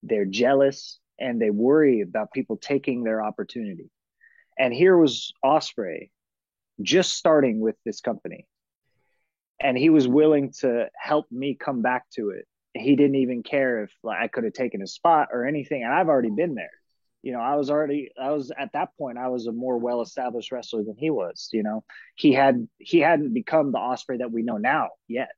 they're 0.02 0.24
jealous, 0.24 0.98
and 1.18 1.40
they 1.40 1.50
worry 1.50 2.00
about 2.00 2.32
people 2.32 2.56
taking 2.56 3.02
their 3.02 3.22
opportunity. 3.22 3.90
And 4.58 4.72
here 4.72 4.96
was 4.96 5.32
Ospreay 5.44 6.10
just 6.82 7.12
starting 7.12 7.60
with 7.60 7.76
this 7.84 8.00
company. 8.00 8.46
And 9.60 9.76
he 9.76 9.90
was 9.90 10.06
willing 10.06 10.52
to 10.60 10.88
help 10.96 11.26
me 11.30 11.56
come 11.58 11.82
back 11.82 12.08
to 12.14 12.30
it. 12.30 12.46
He 12.74 12.94
didn't 12.94 13.16
even 13.16 13.42
care 13.42 13.82
if 13.84 13.92
like, 14.04 14.20
I 14.20 14.28
could 14.28 14.44
have 14.44 14.52
taken 14.52 14.82
a 14.82 14.86
spot 14.86 15.28
or 15.32 15.46
anything. 15.46 15.82
And 15.82 15.92
I've 15.92 16.08
already 16.08 16.30
been 16.30 16.54
there. 16.54 16.70
You 17.22 17.32
know, 17.32 17.40
I 17.40 17.56
was 17.56 17.68
already 17.68 18.10
I 18.20 18.30
was 18.30 18.52
at 18.56 18.72
that 18.74 18.90
point 18.96 19.18
I 19.18 19.28
was 19.28 19.48
a 19.48 19.52
more 19.52 19.76
well 19.76 20.02
established 20.02 20.52
wrestler 20.52 20.84
than 20.84 20.96
he 20.96 21.10
was, 21.10 21.48
you 21.52 21.64
know. 21.64 21.82
He 22.14 22.32
had 22.32 22.68
he 22.78 23.00
hadn't 23.00 23.34
become 23.34 23.72
the 23.72 23.78
Ospreay 23.78 24.18
that 24.18 24.30
we 24.30 24.42
know 24.42 24.56
now 24.56 24.90
yet. 25.08 25.30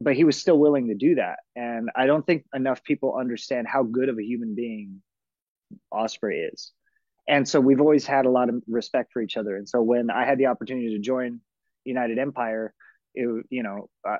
But 0.00 0.14
he 0.14 0.24
was 0.24 0.36
still 0.36 0.58
willing 0.58 0.88
to 0.88 0.94
do 0.94 1.14
that. 1.16 1.38
And 1.56 1.90
I 1.96 2.06
don't 2.06 2.26
think 2.26 2.44
enough 2.54 2.82
people 2.82 3.16
understand 3.16 3.66
how 3.68 3.84
good 3.84 4.08
of 4.08 4.18
a 4.18 4.24
human 4.24 4.54
being 4.54 5.02
Ospreay 5.92 6.52
is 6.52 6.72
and 7.26 7.48
so 7.48 7.60
we've 7.60 7.80
always 7.80 8.06
had 8.06 8.26
a 8.26 8.30
lot 8.30 8.48
of 8.48 8.62
respect 8.68 9.12
for 9.12 9.22
each 9.22 9.36
other. 9.36 9.56
And 9.56 9.68
so 9.68 9.80
when 9.80 10.10
I 10.10 10.26
had 10.26 10.38
the 10.38 10.46
opportunity 10.46 10.94
to 10.94 10.98
join 10.98 11.40
United 11.84 12.18
Empire, 12.18 12.74
it 13.14 13.46
you 13.50 13.62
know 13.62 13.88
uh, 14.06 14.18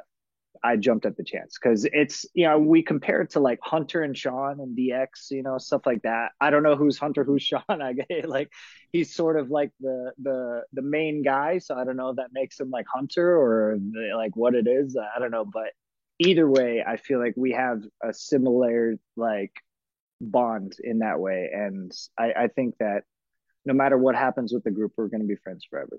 I 0.62 0.76
jumped 0.76 1.06
at 1.06 1.16
the 1.16 1.24
chance 1.24 1.58
because 1.60 1.86
it's 1.92 2.26
you 2.34 2.46
know 2.46 2.58
we 2.58 2.82
compare 2.82 3.20
it 3.22 3.30
to 3.30 3.40
like 3.40 3.58
Hunter 3.62 4.02
and 4.02 4.16
Shawn 4.16 4.60
and 4.60 4.76
DX, 4.76 5.30
you 5.30 5.42
know 5.42 5.58
stuff 5.58 5.82
like 5.86 6.02
that. 6.02 6.32
I 6.40 6.50
don't 6.50 6.62
know 6.62 6.76
who's 6.76 6.98
Hunter, 6.98 7.24
who's 7.24 7.42
Shawn. 7.50 7.62
I 7.68 7.92
get 7.92 8.28
like 8.28 8.50
he's 8.92 9.14
sort 9.14 9.38
of 9.38 9.50
like 9.50 9.72
the 9.80 10.12
the 10.22 10.62
the 10.72 10.82
main 10.82 11.22
guy, 11.22 11.58
so 11.58 11.74
I 11.74 11.84
don't 11.84 11.96
know 11.96 12.10
if 12.10 12.16
that 12.16 12.30
makes 12.32 12.58
him 12.58 12.70
like 12.70 12.86
Hunter 12.92 13.36
or 13.36 13.76
the, 13.78 14.12
like 14.16 14.36
what 14.36 14.54
it 14.54 14.66
is. 14.66 14.96
I 14.96 15.18
don't 15.18 15.30
know, 15.30 15.44
but 15.44 15.72
either 16.18 16.48
way, 16.48 16.84
I 16.86 16.96
feel 16.96 17.18
like 17.18 17.34
we 17.36 17.52
have 17.52 17.82
a 18.02 18.12
similar 18.12 18.94
like 19.16 19.52
bond 20.20 20.76
in 20.82 21.00
that 21.00 21.20
way. 21.20 21.50
And 21.52 21.92
I, 22.18 22.32
I 22.32 22.48
think 22.48 22.76
that 22.78 23.02
no 23.64 23.74
matter 23.74 23.96
what 23.96 24.14
happens 24.14 24.52
with 24.52 24.64
the 24.64 24.70
group, 24.70 24.92
we're 24.96 25.08
going 25.08 25.22
to 25.22 25.26
be 25.26 25.36
friends 25.36 25.66
forever. 25.68 25.98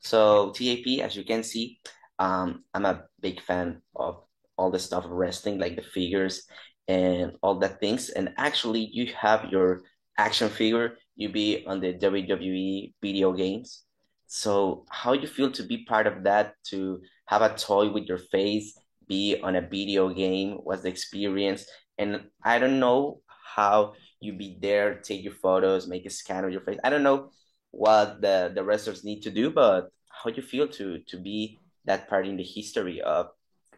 So 0.00 0.50
TJP, 0.50 1.00
as 1.00 1.16
you 1.16 1.24
can 1.24 1.42
see, 1.42 1.80
um, 2.18 2.64
I'm 2.74 2.86
a 2.86 3.04
big 3.20 3.40
fan 3.40 3.82
of 3.94 4.22
all 4.56 4.70
the 4.70 4.78
stuff 4.78 5.04
of 5.04 5.10
wrestling, 5.10 5.58
like 5.58 5.76
the 5.76 5.82
figures 5.82 6.46
and 6.88 7.32
all 7.42 7.58
that 7.58 7.80
things. 7.80 8.08
And 8.10 8.32
actually, 8.36 8.88
you 8.92 9.12
have 9.14 9.50
your 9.50 9.82
action 10.18 10.48
figure. 10.48 10.96
You 11.16 11.28
be 11.30 11.64
on 11.66 11.80
the 11.80 11.94
WWE 11.94 12.92
video 13.02 13.32
games. 13.32 13.82
So 14.26 14.84
how 14.90 15.14
do 15.14 15.20
you 15.20 15.26
feel 15.26 15.50
to 15.52 15.62
be 15.62 15.84
part 15.84 16.06
of 16.06 16.24
that? 16.24 16.54
To 16.68 17.00
have 17.26 17.42
a 17.42 17.54
toy 17.56 17.90
with 17.90 18.04
your 18.04 18.18
face, 18.18 18.78
be 19.08 19.40
on 19.42 19.56
a 19.56 19.60
video 19.60 20.08
game? 20.12 20.58
What's 20.62 20.82
the 20.82 20.88
experience? 20.88 21.66
And 21.98 22.24
I 22.42 22.58
don't 22.58 22.80
know 22.80 23.20
how 23.54 23.94
you 24.20 24.32
be 24.32 24.58
there, 24.60 24.96
take 24.96 25.22
your 25.22 25.32
photos, 25.34 25.86
make 25.86 26.06
a 26.06 26.10
scan 26.10 26.44
of 26.44 26.52
your 26.52 26.60
face. 26.62 26.78
I 26.82 26.90
don't 26.90 27.02
know 27.02 27.30
what 27.70 28.20
the 28.20 28.52
the 28.54 28.64
wrestlers 28.64 29.04
need 29.04 29.22
to 29.22 29.30
do, 29.30 29.50
but 29.50 29.90
how 30.08 30.30
you 30.30 30.42
feel 30.42 30.68
to 30.68 30.98
to 31.06 31.16
be 31.16 31.58
that 31.86 32.08
part 32.08 32.26
in 32.26 32.36
the 32.36 32.44
history 32.44 33.00
of 33.00 33.30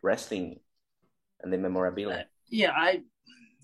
wrestling 0.02 0.60
and 1.40 1.52
the 1.52 1.58
memorabilia. 1.58 2.26
Yeah, 2.48 2.72
I 2.74 3.02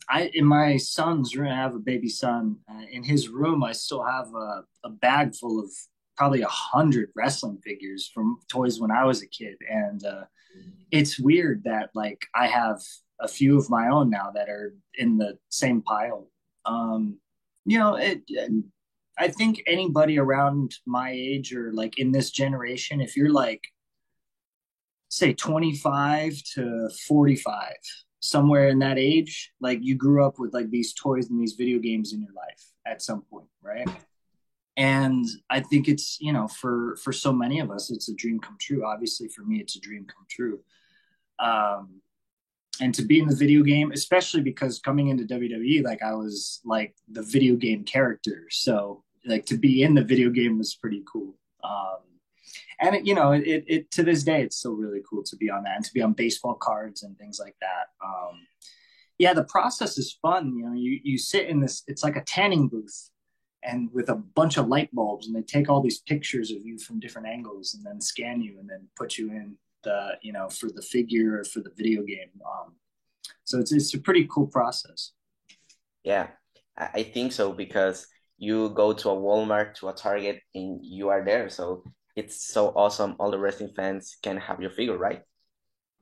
I 0.09 0.31
in 0.35 0.45
my 0.45 0.77
son's 0.77 1.37
room, 1.37 1.51
I 1.51 1.57
have 1.57 1.75
a 1.75 1.81
baby 1.81 2.09
son. 2.09 2.57
Uh, 2.71 2.85
in 2.91 3.03
his 3.03 3.29
room, 3.29 3.65
I 3.65 3.73
still 3.73 4.05
have 4.05 4.29
a, 4.35 4.65
a 4.85 4.91
bag 4.91 5.35
full 5.35 5.59
of 5.61 5.71
probably 6.17 6.43
a 6.43 6.49
hundred 6.49 7.11
wrestling 7.17 7.59
figures 7.65 8.11
from 8.13 8.39
toys 8.49 8.81
when 8.81 8.91
I 8.91 9.05
was 9.05 9.23
a 9.23 9.27
kid, 9.27 9.57
and 9.69 10.05
uh, 10.05 10.25
it's 10.91 11.19
weird 11.19 11.65
that 11.65 11.91
like 11.95 12.27
I 12.35 12.47
have 12.47 12.81
a 13.21 13.29
few 13.29 13.59
of 13.59 13.71
my 13.71 13.89
own 13.89 14.11
now 14.11 14.31
that 14.35 14.49
are 14.49 14.75
in 14.95 15.17
the 15.17 15.39
same 15.49 15.83
pile. 15.83 16.29
Um, 16.67 17.19
you 17.65 17.79
know, 17.79 17.95
it, 17.95 18.23
I 19.19 19.29
think 19.29 19.63
anybody 19.67 20.19
around 20.19 20.75
my 20.87 21.11
age 21.11 21.55
or 21.55 21.73
like 21.73 21.99
in 21.99 22.13
this 22.13 22.31
generation, 22.31 23.01
if 23.01 23.17
you're 23.17 23.33
like, 23.33 23.63
say, 25.15 25.33
25 25.33 26.43
to 26.55 26.89
45, 27.07 27.75
somewhere 28.21 28.69
in 28.69 28.79
that 28.81 28.99
age, 28.99 29.53
like 29.61 29.79
you 29.83 29.95
grew 29.95 30.25
up 30.25 30.39
with 30.39 30.53
like 30.53 30.71
these 30.71 30.93
toys 30.95 31.31
and 31.31 31.41
these 31.41 31.55
video 31.55 31.79
games 31.79 32.13
in 32.13 32.21
your 32.21 32.33
life 32.33 32.65
at 32.87 33.03
some 33.03 33.23
point, 33.23 33.49
right? 33.63 33.89
And 34.77 35.25
I 35.51 35.61
think 35.61 35.89
it's, 35.89 36.19
you 36.21 36.33
know, 36.33 36.49
for 36.49 36.97
for 36.97 37.13
so 37.13 37.33
many 37.33 37.61
of 37.61 37.71
us, 37.71 37.93
it's 37.93 38.09
a 38.09 38.15
dream 38.15 38.41
come 38.41 38.57
true. 38.61 38.85
Obviously, 38.85 39.29
for 39.29 39.43
me, 39.43 39.61
it's 39.61 39.77
a 39.77 39.81
dream 39.81 40.05
come 40.05 40.27
true. 40.29 40.61
Um, 41.39 42.01
and 42.81 42.93
to 42.95 43.03
be 43.05 43.21
in 43.21 43.29
the 43.29 43.37
video 43.37 43.63
game, 43.63 43.93
especially 43.93 44.41
because 44.41 44.81
coming 44.81 45.09
into 45.09 45.33
WWE, 45.33 45.85
like 45.85 46.03
I 46.03 46.15
was 46.15 46.61
like 46.65 46.97
the 47.09 47.23
video 47.23 47.55
game 47.55 47.85
character. 47.85 48.47
So 48.51 49.05
like 49.25 49.47
to 49.47 49.57
be 49.57 49.85
in 49.85 49.95
the 49.95 50.03
video 50.03 50.31
game 50.31 50.59
was 50.59 50.75
pretty 50.75 51.05
cool. 51.11 51.37
Um, 51.63 51.99
and 52.81 52.97
it, 52.97 53.07
you 53.07 53.15
know, 53.15 53.33
it, 53.33 53.65
it, 53.67 53.91
to 53.93 54.03
this 54.03 54.25
day, 54.25 54.43
it's 54.43 54.57
still 54.57 54.75
really 54.75 55.01
cool 55.09 55.23
to 55.25 55.37
be 55.37 55.51
on 55.51 55.63
that 55.65 55.77
and 55.77 55.85
to 55.85 55.93
be 55.93 56.03
on 56.03 56.13
baseball 56.13 56.55
cards 56.55 57.03
and 57.03 57.17
things 57.19 57.39
like 57.41 57.57
that. 57.61 57.89
Um, 58.05 58.41
yeah, 59.19 59.33
the 59.33 59.45
process 59.45 59.97
is 59.99 60.19
fun. 60.21 60.57
You 60.57 60.67
know, 60.67 60.75
you, 60.75 61.01
you 61.03 61.19
sit 61.19 61.49
in 61.49 61.61
this, 61.61 61.83
it's 61.87 62.03
like 62.03 62.17
a 62.17 62.25
tanning 62.25 62.69
booth 62.69 63.11
and 63.63 63.89
with 63.93 64.11
a 64.11 64.15
bunch 64.15 64.57
of 64.57 64.69
light 64.69 64.95
bulbs 64.95 65.27
and 65.27 65.35
they 65.35 65.43
take 65.43 65.69
all 65.69 65.81
these 65.81 66.01
pictures 66.01 66.51
of 66.51 66.59
you 66.65 66.79
from 66.79 67.01
different 67.01 67.27
angles 67.27 67.75
and 67.75 67.85
then 67.85 68.01
scan 68.01 68.41
you 68.41 68.59
and 68.59 68.69
then 68.69 68.87
put 68.97 69.17
you 69.17 69.31
in 69.31 69.57
the 69.85 70.17
you 70.23 70.33
know 70.33 70.49
for 70.49 70.69
the 70.75 70.83
figure 70.83 71.39
or 71.39 71.45
for 71.45 71.61
the 71.61 71.71
video 71.77 72.03
game. 72.03 72.31
Um, 72.45 72.75
so 73.45 73.59
it's 73.59 73.73
it's 73.73 73.95
a 73.95 73.99
pretty 73.99 74.27
cool 74.31 74.47
process. 74.47 75.13
Yeah, 76.03 76.29
I 76.77 77.03
think 77.03 77.33
so 77.33 77.53
because 77.53 78.07
you 78.37 78.71
go 78.71 78.93
to 78.93 79.11
a 79.11 79.17
Walmart 79.17 79.75
to 79.75 79.89
a 79.89 79.95
Target 79.95 80.41
and 80.55 80.81
you 80.83 81.09
are 81.09 81.25
there. 81.25 81.49
So 81.49 81.85
it's 82.17 82.47
so 82.47 82.69
awesome. 82.69 83.17
All 83.19 83.31
the 83.31 83.39
wrestling 83.39 83.73
fans 83.75 84.17
can 84.23 84.37
have 84.37 84.61
your 84.61 84.71
figure, 84.71 84.97
right? 84.97 85.23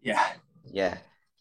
Yeah. 0.03 0.25
Yeah. 0.65 0.99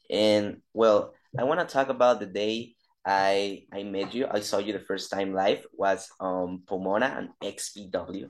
And 0.10 0.62
well, 0.74 1.14
I 1.38 1.44
want 1.44 1.60
to 1.60 1.72
talk 1.72 1.90
about 1.90 2.20
the 2.20 2.26
day 2.26 2.76
I 3.06 3.64
I 3.74 3.84
met 3.84 4.14
you. 4.14 4.28
I 4.30 4.42
saw 4.42 4.60
you 4.60 4.74
the 4.74 4.80
first 4.86 5.10
time 5.10 5.34
live 5.34 5.66
was 5.74 6.08
um 6.20 6.64
Pomona 6.68 7.08
and 7.18 7.30
XPW. 7.42 8.30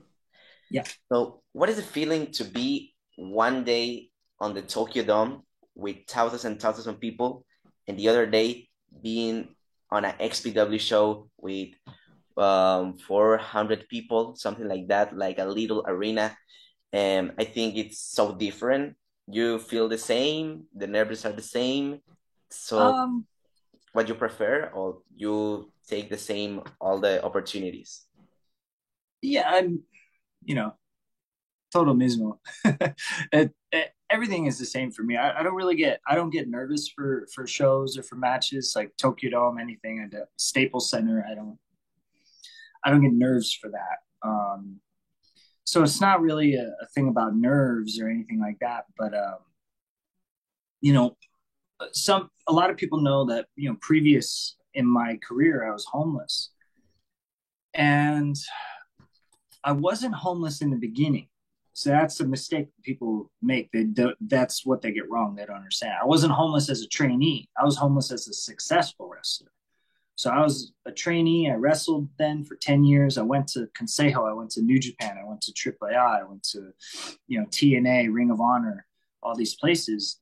Yeah. 0.70 0.84
So 1.12 1.42
what 1.52 1.68
is 1.68 1.76
the 1.76 1.82
feeling 1.82 2.32
to 2.32 2.44
be 2.44 2.94
one 3.16 3.64
day 3.64 4.08
on 4.40 4.54
the 4.54 4.62
Tokyo 4.62 5.04
Dome 5.04 5.42
with 5.74 6.06
thousands 6.08 6.44
and 6.44 6.60
thousands 6.60 6.86
of 6.86 7.00
people, 7.00 7.44
and 7.86 7.98
the 7.98 8.08
other 8.08 8.26
day 8.26 8.68
being 9.02 9.54
on 9.90 10.04
an 10.04 10.14
XPW 10.18 10.80
show 10.80 11.28
with 11.36 11.68
um, 12.36 12.98
400 12.98 13.88
people, 13.88 14.34
something 14.36 14.68
like 14.68 14.88
that, 14.88 15.16
like 15.16 15.38
a 15.38 15.44
little 15.44 15.84
arena. 15.86 16.36
And 16.92 17.32
I 17.38 17.44
think 17.44 17.76
it's 17.76 17.98
so 17.98 18.34
different. 18.34 18.96
You 19.26 19.58
feel 19.58 19.88
the 19.88 19.98
same, 19.98 20.64
the 20.74 20.86
nerves 20.86 21.24
are 21.24 21.32
the 21.32 21.42
same. 21.42 22.00
So, 22.50 22.78
um, 22.78 23.26
what 23.92 24.08
you 24.08 24.14
prefer, 24.14 24.70
or 24.74 24.98
you 25.14 25.70
take 25.86 26.10
the 26.10 26.18
same 26.18 26.62
all 26.80 26.98
the 26.98 27.24
opportunities? 27.24 28.04
Yeah, 29.22 29.44
I'm, 29.46 29.82
you 30.44 30.54
know, 30.54 30.74
total 31.72 31.94
mismo. 31.94 32.38
it, 33.32 33.52
it, 33.72 33.92
everything 34.10 34.46
is 34.46 34.58
the 34.58 34.66
same 34.66 34.90
for 34.90 35.02
me. 35.02 35.16
I, 35.16 35.40
I, 35.40 35.42
don't 35.42 35.54
really 35.54 35.76
get 35.76 36.00
I 36.06 36.14
don't 36.14 36.30
get 36.30 36.48
nervous 36.48 36.88
for 36.88 37.26
for 37.34 37.46
shows 37.46 37.96
or 37.96 38.02
for 38.02 38.16
matches 38.16 38.74
like 38.76 38.92
Tokyo 38.98 39.30
Dome, 39.30 39.58
anything 39.58 40.08
at 40.12 40.28
Staples 40.36 40.90
Center. 40.90 41.24
I 41.28 41.34
don't 41.34 41.58
I 42.84 42.90
don't 42.90 43.02
get 43.02 43.12
nerves 43.12 43.52
for 43.52 43.70
that. 43.70 44.26
Um, 44.26 44.80
so 45.64 45.82
it's 45.82 46.00
not 46.00 46.20
really 46.20 46.54
a, 46.54 46.72
a, 46.82 46.86
thing 46.94 47.08
about 47.08 47.36
nerves 47.36 48.00
or 48.00 48.08
anything 48.08 48.40
like 48.40 48.58
that. 48.60 48.84
But 48.98 49.14
um, 49.14 49.38
you 50.80 50.92
know, 50.92 51.16
some 51.92 52.30
a 52.48 52.52
lot 52.52 52.70
of 52.70 52.76
people 52.76 53.00
know 53.00 53.24
that 53.26 53.46
you 53.56 53.68
know 53.68 53.76
previous 53.80 54.56
in 54.74 54.86
my 54.86 55.18
career 55.26 55.68
I 55.68 55.72
was 55.72 55.86
homeless, 55.90 56.50
and 57.74 58.36
I 59.64 59.72
wasn't 59.72 60.14
homeless 60.14 60.60
in 60.62 60.70
the 60.70 60.76
beginning. 60.76 61.28
So 61.74 61.90
that's 61.90 62.20
a 62.20 62.26
mistake 62.26 62.68
people 62.82 63.30
make. 63.40 63.70
They 63.72 63.84
do, 63.84 64.14
that's 64.20 64.66
what 64.66 64.82
they 64.82 64.92
get 64.92 65.10
wrong. 65.10 65.34
They 65.34 65.46
don't 65.46 65.56
understand. 65.56 65.94
I 66.00 66.04
wasn't 66.04 66.34
homeless 66.34 66.68
as 66.68 66.82
a 66.82 66.88
trainee. 66.88 67.48
I 67.58 67.64
was 67.64 67.76
homeless 67.76 68.12
as 68.12 68.28
a 68.28 68.34
successful 68.34 69.08
wrestler. 69.08 69.51
So 70.16 70.30
I 70.30 70.40
was 70.40 70.72
a 70.86 70.92
trainee. 70.92 71.50
I 71.50 71.54
wrestled 71.54 72.08
then 72.18 72.44
for 72.44 72.56
10 72.56 72.84
years. 72.84 73.18
I 73.18 73.22
went 73.22 73.48
to 73.48 73.68
Consejo. 73.78 74.28
I 74.28 74.32
went 74.32 74.50
to 74.52 74.62
New 74.62 74.78
Japan. 74.78 75.18
I 75.20 75.26
went 75.26 75.40
to 75.42 75.52
AAA. 75.52 75.96
I 75.96 76.22
went 76.24 76.42
to, 76.50 76.72
you 77.26 77.40
know, 77.40 77.46
TNA, 77.46 78.12
Ring 78.12 78.30
of 78.30 78.40
Honor, 78.40 78.86
all 79.22 79.34
these 79.34 79.54
places, 79.54 80.20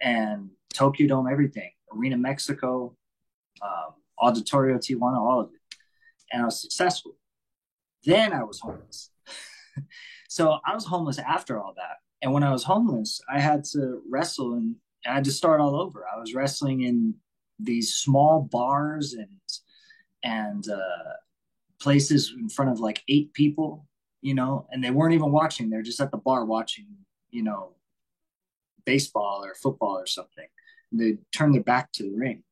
and 0.00 0.50
Tokyo 0.72 1.08
Dome, 1.08 1.28
everything, 1.30 1.70
Arena 1.92 2.16
Mexico, 2.16 2.96
um, 3.62 3.94
Auditorio 4.22 4.76
Tijuana, 4.76 5.18
all 5.18 5.40
of 5.40 5.50
it. 5.52 5.76
And 6.32 6.42
I 6.42 6.44
was 6.46 6.60
successful. 6.60 7.16
Then 8.04 8.32
I 8.32 8.44
was 8.44 8.60
homeless. 8.60 9.10
So 10.28 10.58
I 10.66 10.74
was 10.74 10.84
homeless 10.84 11.18
after 11.18 11.58
all 11.58 11.72
that. 11.76 11.96
And 12.20 12.30
when 12.30 12.42
I 12.42 12.52
was 12.52 12.62
homeless, 12.62 13.22
I 13.26 13.40
had 13.40 13.64
to 13.72 14.02
wrestle 14.06 14.52
and 14.54 14.76
I 15.06 15.14
had 15.14 15.24
to 15.24 15.32
start 15.32 15.62
all 15.62 15.80
over. 15.80 16.04
I 16.14 16.18
was 16.18 16.34
wrestling 16.34 16.82
in 16.82 17.14
these 17.58 17.94
small 17.94 18.42
bars 18.42 19.14
and 19.14 19.28
and 20.22 20.68
uh, 20.68 21.12
places 21.80 22.34
in 22.36 22.48
front 22.48 22.70
of 22.70 22.80
like 22.80 23.02
eight 23.08 23.32
people, 23.32 23.86
you 24.22 24.34
know, 24.34 24.66
and 24.70 24.82
they 24.82 24.90
weren't 24.90 25.14
even 25.14 25.30
watching. 25.30 25.70
They're 25.70 25.82
just 25.82 26.00
at 26.00 26.10
the 26.10 26.16
bar 26.16 26.44
watching, 26.44 26.86
you 27.30 27.42
know, 27.42 27.74
baseball 28.84 29.44
or 29.44 29.54
football 29.54 29.98
or 29.98 30.06
something. 30.06 30.46
And 30.90 31.00
they 31.00 31.18
turn 31.32 31.52
their 31.52 31.62
back 31.62 31.92
to 31.92 32.02
the 32.04 32.16
ring. 32.16 32.42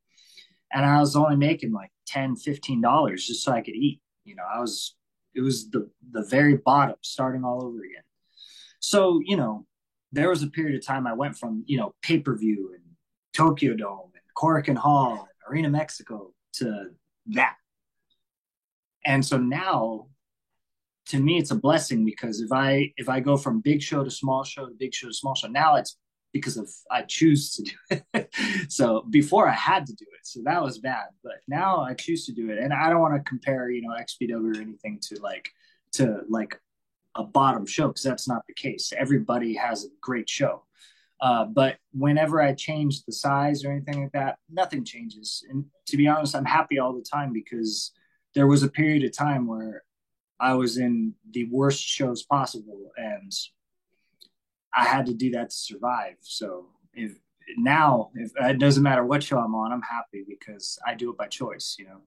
And 0.73 0.85
I 0.85 1.01
was 1.01 1.17
only 1.17 1.37
making 1.37 1.73
like 1.73 1.91
10 2.07 2.37
$15 2.37 3.17
just 3.17 3.43
so 3.43 3.53
I 3.53 3.61
could 3.61 3.75
eat. 3.75 4.01
You 4.25 4.37
know, 4.37 4.45
I 4.53 4.61
was 4.61 4.97
it 5.35 5.41
was 5.41 5.71
the 5.71 5.91
the 6.13 6.25
very 6.25 6.57
bottom 6.57 6.97
starting 7.03 7.45
all 7.45 7.65
over 7.65 7.79
again. 7.79 8.03
So, 8.81 9.21
you 9.25 9.37
know, 9.37 9.67
there 10.13 10.29
was 10.29 10.43
a 10.43 10.49
period 10.49 10.77
of 10.77 10.87
time 10.87 11.07
I 11.07 11.15
went 11.15 11.37
from, 11.37 11.65
you 11.67 11.79
know, 11.79 11.95
pay-per-view 12.03 12.73
and 12.75 12.85
Tokyo 13.33 13.75
Dome 13.75 14.14
and 14.43 14.79
Hall 14.79 15.29
Arena 15.49 15.71
Mexico 15.71 16.33
to 16.55 16.91
that. 17.27 17.57
And 19.05 19.25
so 19.25 19.37
now 19.37 20.07
to 21.07 21.19
me 21.19 21.39
it's 21.39 21.51
a 21.51 21.57
blessing 21.57 22.05
because 22.05 22.41
if 22.41 22.53
I 22.53 22.93
if 22.97 23.09
I 23.09 23.21
go 23.21 23.37
from 23.37 23.61
big 23.61 23.83
show 23.83 24.05
to 24.05 24.11
small 24.11 24.45
show 24.45 24.67
to 24.67 24.75
big 24.79 24.95
show 24.95 25.09
to 25.09 25.15
small 25.15 25.35
show, 25.35 25.49
now 25.49 25.77
it's 25.77 25.97
because 26.33 26.57
of 26.57 26.69
I 26.91 27.03
choose 27.03 27.53
to 27.55 27.63
do 27.63 28.01
it. 28.15 28.35
so 28.69 29.07
before 29.11 29.49
I 29.49 29.53
had 29.53 29.87
to 29.87 29.95
do 29.95 30.05
it, 30.05 30.27
so 30.27 30.41
that 30.45 30.63
was 30.63 30.79
bad. 30.79 31.07
But 31.23 31.35
now 31.47 31.81
I 31.81 31.95
choose 31.95 32.27
to 32.27 32.33
do 32.33 32.51
it, 32.51 32.59
and 32.59 32.73
I 32.73 32.91
don't 32.91 33.01
want 33.01 33.15
to 33.15 33.29
compare, 33.29 33.71
you 33.71 33.83
know, 33.83 33.95
XPW 33.95 34.57
or 34.57 34.61
anything 34.61 34.99
to 35.09 35.21
like 35.21 35.51
to 35.93 36.23
like 36.29 36.59
a 37.15 37.23
bottom 37.23 37.65
show 37.67 37.89
because 37.89 38.03
that's 38.03 38.29
not 38.29 38.47
the 38.47 38.55
case. 38.55 38.93
Everybody 38.97 39.55
has 39.55 39.85
a 39.85 39.89
great 40.01 40.29
show. 40.29 40.65
Uh, 41.21 41.45
but 41.45 41.77
whenever 41.93 42.43
I 42.43 42.53
change 42.55 43.05
the 43.05 43.13
size 43.13 43.65
or 43.65 43.73
anything 43.73 44.03
like 44.03 44.13
that, 44.13 44.39
nothing 44.51 44.85
changes. 44.85 45.45
And 45.49 45.65
to 45.87 45.97
be 45.97 46.09
honest, 46.09 46.35
I'm 46.35 46.45
happy 46.45 46.79
all 46.79 46.93
the 46.93 47.03
time 47.03 47.33
because 47.33 47.93
there 48.35 48.47
was 48.47 48.63
a 48.63 48.69
period 48.69 49.05
of 49.05 49.17
time 49.17 49.47
where 49.47 49.85
I 50.41 50.55
was 50.55 50.77
in 50.77 51.15
the 51.31 51.47
worst 51.51 51.83
shows 51.83 52.25
possible, 52.25 52.91
and 52.97 53.33
I 54.75 54.85
had 54.85 55.07
to 55.07 55.15
do 55.15 55.31
that 55.31 55.51
to 55.51 55.57
survive. 55.57 56.17
So 56.21 56.69
if 56.93 57.13
now, 57.57 58.11
if 58.15 58.33
it 58.37 58.59
doesn't 58.59 58.83
matter 58.83 59.05
what 59.05 59.23
show 59.23 59.39
I'm 59.39 59.55
on, 59.55 59.73
I'm 59.73 59.83
happy 59.83 60.25
because 60.29 60.79
I 60.87 60.95
do 60.95 61.11
it 61.11 61.17
by 61.17 61.29
choice. 61.29 61.77
You 61.79 61.87
know. 61.87 62.01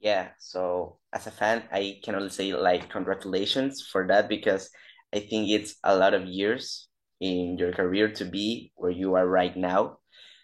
Yeah. 0.00 0.28
So 0.38 0.98
as 1.12 1.26
a 1.26 1.30
fan, 1.30 1.62
I 1.70 2.00
can 2.02 2.14
only 2.14 2.30
say 2.30 2.52
like 2.54 2.88
congratulations 2.88 3.86
for 3.86 4.06
that 4.08 4.28
because 4.28 4.70
I 5.14 5.20
think 5.20 5.50
it's 5.50 5.76
a 5.84 5.96
lot 5.96 6.14
of 6.14 6.26
years 6.26 6.88
in 7.20 7.56
your 7.58 7.72
career 7.72 8.10
to 8.12 8.24
be 8.24 8.72
where 8.76 8.90
you 8.90 9.14
are 9.14 9.26
right 9.26 9.56
now. 9.56 9.98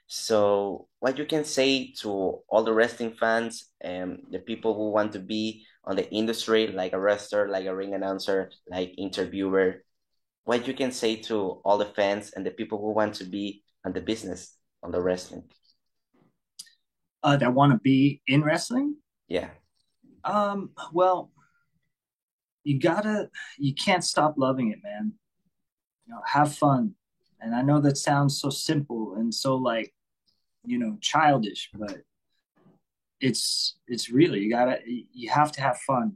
So 0.06 0.88
what 1.00 1.18
you 1.18 1.24
can 1.24 1.44
say 1.44 1.92
to 2.00 2.42
all 2.48 2.64
the 2.64 2.72
wrestling 2.72 3.14
fans 3.18 3.70
and 3.80 4.22
the 4.30 4.38
people 4.38 4.74
who 4.74 4.90
want 4.90 5.12
to 5.12 5.18
be 5.18 5.64
on 5.84 5.96
the 5.96 6.10
industry, 6.10 6.68
like 6.68 6.92
a 6.92 7.00
wrestler, 7.00 7.48
like 7.48 7.66
a 7.66 7.74
ring 7.74 7.94
announcer, 7.94 8.50
like 8.68 8.94
interviewer, 8.98 9.82
what 10.44 10.66
you 10.66 10.74
can 10.74 10.92
say 10.92 11.16
to 11.16 11.62
all 11.64 11.78
the 11.78 11.86
fans 11.86 12.32
and 12.34 12.44
the 12.44 12.50
people 12.50 12.78
who 12.78 12.92
want 12.92 13.14
to 13.14 13.24
be 13.24 13.62
on 13.84 13.92
the 13.92 14.00
business 14.00 14.56
on 14.82 14.90
the 14.90 15.00
wrestling? 15.00 15.44
Uh, 17.22 17.36
that 17.36 17.54
want 17.54 17.72
to 17.72 17.78
be 17.78 18.20
in 18.26 18.42
wrestling? 18.42 18.96
Yeah. 19.28 19.50
Um 20.24 20.70
well 20.92 21.30
you 22.64 22.78
gotta 22.78 23.28
you 23.58 23.74
can't 23.74 24.04
stop 24.04 24.34
loving 24.36 24.70
it 24.70 24.78
man 24.82 25.12
you 26.06 26.12
know 26.12 26.20
have 26.26 26.54
fun 26.54 26.94
and 27.40 27.54
i 27.54 27.62
know 27.62 27.80
that 27.80 27.96
sounds 27.96 28.40
so 28.40 28.50
simple 28.50 29.14
and 29.16 29.34
so 29.34 29.56
like 29.56 29.92
you 30.64 30.78
know 30.78 30.96
childish 31.00 31.70
but 31.74 31.98
it's 33.20 33.76
it's 33.86 34.10
really 34.10 34.40
you 34.40 34.50
gotta 34.50 34.78
you 34.86 35.30
have 35.30 35.52
to 35.52 35.60
have 35.60 35.78
fun 35.78 36.14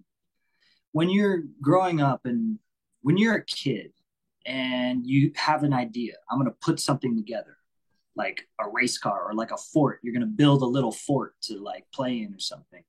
when 0.93 1.11
you're 1.11 1.42
growing 1.61 2.01
up 2.01 2.22
and 2.25 2.59
when 3.03 3.16
you're 3.16 3.37
a 3.37 3.44
kid 3.44 3.92
and 4.46 5.05
you 5.05 5.33
have 5.35 5.64
an 5.64 5.72
idea. 5.72 6.14
I'm 6.31 6.38
to 6.44 6.57
put 6.62 6.81
something 6.81 7.16
together, 7.16 7.57
like 8.14 8.49
a 8.61 8.68
race 8.68 8.96
car 8.96 9.29
or 9.29 9.35
like 9.35 9.51
a 9.51 9.57
fort. 9.57 9.99
You're 10.03 10.12
to 10.20 10.27
build 10.27 10.62
a 10.62 10.66
little 10.66 10.92
fort 10.92 11.35
to 11.42 11.59
like 11.59 11.85
play 11.92 12.22
in 12.22 12.33
or 12.33 12.38
something. 12.38 12.83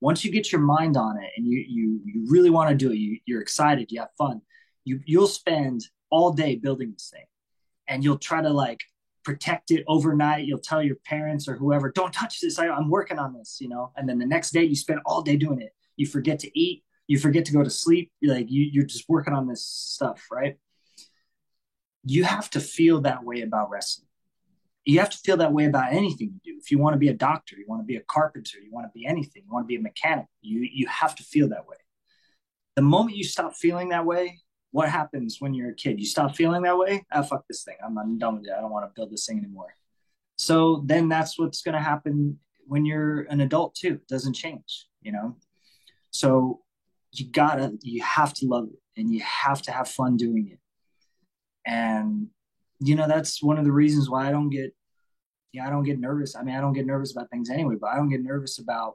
Once 0.00 0.24
you 0.24 0.30
get 0.30 0.52
your 0.52 0.60
mind 0.60 0.96
on 0.96 1.16
it 1.22 1.30
and 1.36 1.46
you 1.46 1.64
you 1.66 2.00
you 2.04 2.26
really 2.28 2.50
want 2.50 2.68
to 2.68 2.76
do 2.76 2.92
it, 2.92 2.96
you, 2.96 3.18
you're 3.24 3.40
excited, 3.40 3.90
you 3.90 4.00
have 4.00 4.10
fun. 4.18 4.42
You 4.84 5.00
you'll 5.06 5.28
spend 5.28 5.86
all 6.10 6.32
day 6.32 6.56
building 6.56 6.92
this 6.92 7.10
thing, 7.12 7.26
and 7.88 8.04
you'll 8.04 8.18
try 8.18 8.42
to 8.42 8.50
like 8.50 8.80
protect 9.24 9.70
it 9.70 9.84
overnight. 9.88 10.46
You'll 10.46 10.58
tell 10.58 10.82
your 10.82 10.96
parents 10.96 11.48
or 11.48 11.56
whoever, 11.56 11.90
"Don't 11.90 12.12
touch 12.12 12.40
this. 12.40 12.58
I, 12.58 12.68
I'm 12.68 12.90
working 12.90 13.18
on 13.18 13.34
this," 13.34 13.58
you 13.60 13.68
know. 13.68 13.92
And 13.96 14.08
then 14.08 14.18
the 14.18 14.26
next 14.26 14.52
day, 14.52 14.64
you 14.64 14.76
spend 14.76 15.00
all 15.06 15.22
day 15.22 15.36
doing 15.36 15.60
it. 15.60 15.74
You 15.96 16.06
forget 16.06 16.38
to 16.40 16.58
eat. 16.58 16.84
You 17.06 17.18
forget 17.18 17.44
to 17.46 17.52
go 17.52 17.62
to 17.62 17.70
sleep. 17.70 18.12
Like 18.22 18.50
you, 18.50 18.64
you're 18.64 18.86
just 18.86 19.08
working 19.08 19.34
on 19.34 19.46
this 19.46 19.64
stuff, 19.64 20.26
right? 20.30 20.56
you 22.04 22.24
have 22.24 22.50
to 22.50 22.60
feel 22.60 23.00
that 23.02 23.24
way 23.24 23.40
about 23.40 23.70
wrestling. 23.70 24.06
You 24.84 25.00
have 25.00 25.10
to 25.10 25.18
feel 25.18 25.38
that 25.38 25.52
way 25.52 25.64
about 25.64 25.92
anything 25.92 26.38
you 26.42 26.52
do. 26.52 26.58
If 26.60 26.70
you 26.70 26.78
want 26.78 26.92
to 26.92 26.98
be 26.98 27.08
a 27.08 27.14
doctor, 27.14 27.56
you 27.56 27.64
want 27.66 27.80
to 27.80 27.86
be 27.86 27.96
a 27.96 28.02
carpenter, 28.02 28.58
you 28.58 28.70
want 28.70 28.86
to 28.86 28.90
be 28.94 29.06
anything, 29.06 29.44
you 29.46 29.52
want 29.52 29.64
to 29.64 29.68
be 29.68 29.76
a 29.76 29.80
mechanic, 29.80 30.26
you 30.42 30.68
you 30.70 30.86
have 30.88 31.14
to 31.16 31.22
feel 31.22 31.48
that 31.48 31.66
way. 31.66 31.76
The 32.76 32.82
moment 32.82 33.16
you 33.16 33.24
stop 33.24 33.54
feeling 33.54 33.90
that 33.90 34.04
way, 34.04 34.40
what 34.74 34.88
happens 34.88 35.36
when 35.38 35.54
you're 35.54 35.70
a 35.70 35.74
kid? 35.74 36.00
You 36.00 36.06
stop 36.06 36.34
feeling 36.34 36.62
that 36.62 36.76
way. 36.76 37.04
Ah, 37.12 37.22
fuck 37.22 37.44
this 37.48 37.62
thing. 37.62 37.76
I'm, 37.84 37.96
I'm 37.96 38.18
done 38.18 38.36
with 38.36 38.46
it. 38.46 38.52
I 38.56 38.60
don't 38.60 38.72
want 38.72 38.84
to 38.84 38.92
build 38.94 39.12
this 39.12 39.26
thing 39.26 39.38
anymore. 39.38 39.74
So 40.36 40.82
then 40.84 41.08
that's 41.08 41.38
what's 41.38 41.62
going 41.62 41.76
to 41.76 41.80
happen 41.80 42.38
when 42.66 42.84
you're 42.84 43.22
an 43.30 43.40
adult 43.40 43.76
too. 43.76 43.94
It 43.94 44.08
doesn't 44.08 44.34
change, 44.34 44.86
you 45.00 45.12
know. 45.12 45.36
So 46.10 46.60
you 47.12 47.30
gotta, 47.30 47.78
you 47.82 48.02
have 48.02 48.34
to 48.34 48.46
love 48.46 48.66
it, 48.72 49.00
and 49.00 49.12
you 49.12 49.22
have 49.22 49.62
to 49.62 49.70
have 49.72 49.88
fun 49.88 50.16
doing 50.16 50.48
it 50.52 50.58
and 51.66 52.26
you 52.80 52.94
know 52.94 53.08
that's 53.08 53.42
one 53.42 53.58
of 53.58 53.64
the 53.64 53.72
reasons 53.72 54.10
why 54.10 54.28
I 54.28 54.30
don't 54.30 54.50
get 54.50 54.74
yeah 55.52 55.66
I 55.66 55.70
don't 55.70 55.84
get 55.84 55.98
nervous. 55.98 56.36
I 56.36 56.42
mean 56.42 56.54
I 56.54 56.60
don't 56.60 56.72
get 56.72 56.86
nervous 56.86 57.12
about 57.12 57.30
things 57.30 57.50
anyway, 57.50 57.76
but 57.80 57.88
I 57.88 57.96
don't 57.96 58.10
get 58.10 58.22
nervous 58.22 58.58
about 58.58 58.94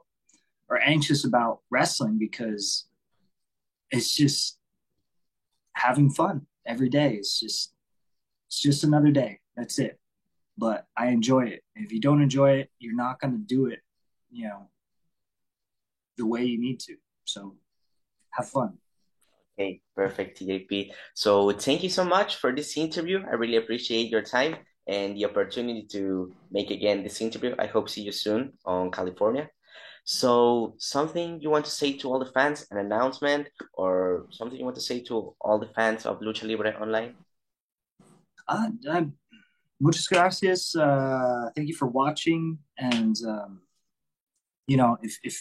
or 0.68 0.80
anxious 0.80 1.24
about 1.24 1.60
wrestling 1.70 2.18
because 2.18 2.86
it's 3.90 4.14
just 4.14 4.58
having 5.74 6.10
fun 6.10 6.46
every 6.66 6.88
day. 6.88 7.14
It's 7.14 7.40
just 7.40 7.72
it's 8.48 8.60
just 8.60 8.84
another 8.84 9.10
day. 9.10 9.40
That's 9.56 9.78
it. 9.78 9.98
But 10.58 10.86
I 10.96 11.08
enjoy 11.08 11.46
it. 11.46 11.62
If 11.74 11.92
you 11.92 12.00
don't 12.00 12.22
enjoy 12.22 12.58
it, 12.60 12.70
you're 12.78 12.96
not 12.96 13.20
going 13.20 13.32
to 13.32 13.38
do 13.38 13.66
it, 13.66 13.80
you 14.30 14.48
know, 14.48 14.68
the 16.16 16.26
way 16.26 16.44
you 16.44 16.60
need 16.60 16.80
to. 16.80 16.96
So 17.24 17.56
have 18.32 18.48
fun. 18.48 18.78
Okay, 19.58 19.80
perfect, 19.94 20.40
TJP. 20.40 20.90
So 21.14 21.52
thank 21.52 21.82
you 21.82 21.88
so 21.88 22.04
much 22.04 22.36
for 22.36 22.52
this 22.52 22.76
interview. 22.76 23.22
I 23.30 23.34
really 23.34 23.56
appreciate 23.56 24.10
your 24.10 24.22
time 24.22 24.56
and 24.86 25.16
the 25.16 25.26
opportunity 25.26 25.86
to 25.92 26.32
make 26.50 26.70
again 26.70 27.02
this 27.02 27.20
interview. 27.20 27.54
I 27.58 27.66
hope 27.66 27.88
see 27.88 28.02
you 28.02 28.12
soon 28.12 28.54
on 28.64 28.90
California. 28.90 29.48
So 30.10 30.74
something 30.78 31.40
you 31.40 31.50
want 31.50 31.66
to 31.66 31.70
say 31.70 31.92
to 31.98 32.10
all 32.10 32.18
the 32.18 32.32
fans, 32.32 32.66
an 32.72 32.78
announcement, 32.78 33.46
or 33.74 34.26
something 34.30 34.58
you 34.58 34.64
want 34.64 34.74
to 34.74 34.82
say 34.82 34.98
to 35.02 35.36
all 35.40 35.60
the 35.60 35.68
fans 35.68 36.04
of 36.04 36.18
Lucha 36.18 36.48
Libre 36.48 36.74
Online? 36.80 37.14
Uh, 38.48 38.70
I'm, 38.90 39.12
muchas 39.78 40.08
gracias. 40.08 40.74
Uh, 40.74 41.50
thank 41.54 41.68
you 41.68 41.76
for 41.76 41.86
watching. 41.86 42.58
And 42.76 43.16
um, 43.24 43.60
you 44.66 44.76
know, 44.76 44.98
if 45.00 45.16
if 45.22 45.40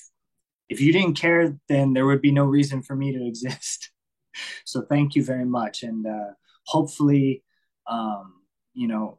if 0.69 0.79
you 0.79 0.93
didn't 0.93 1.15
care, 1.15 1.57
then 1.67 1.93
there 1.93 2.05
would 2.05 2.21
be 2.21 2.31
no 2.31 2.45
reason 2.45 2.83
for 2.83 2.95
me 2.95 3.11
to 3.11 3.25
exist. 3.25 3.89
so 4.65 4.83
thank 4.83 5.15
you 5.15 5.23
very 5.23 5.45
much, 5.45 5.81
and 5.81 6.05
uh, 6.05 6.33
hopefully, 6.67 7.43
um, 7.87 8.35
you 8.75 8.87
know, 8.87 9.17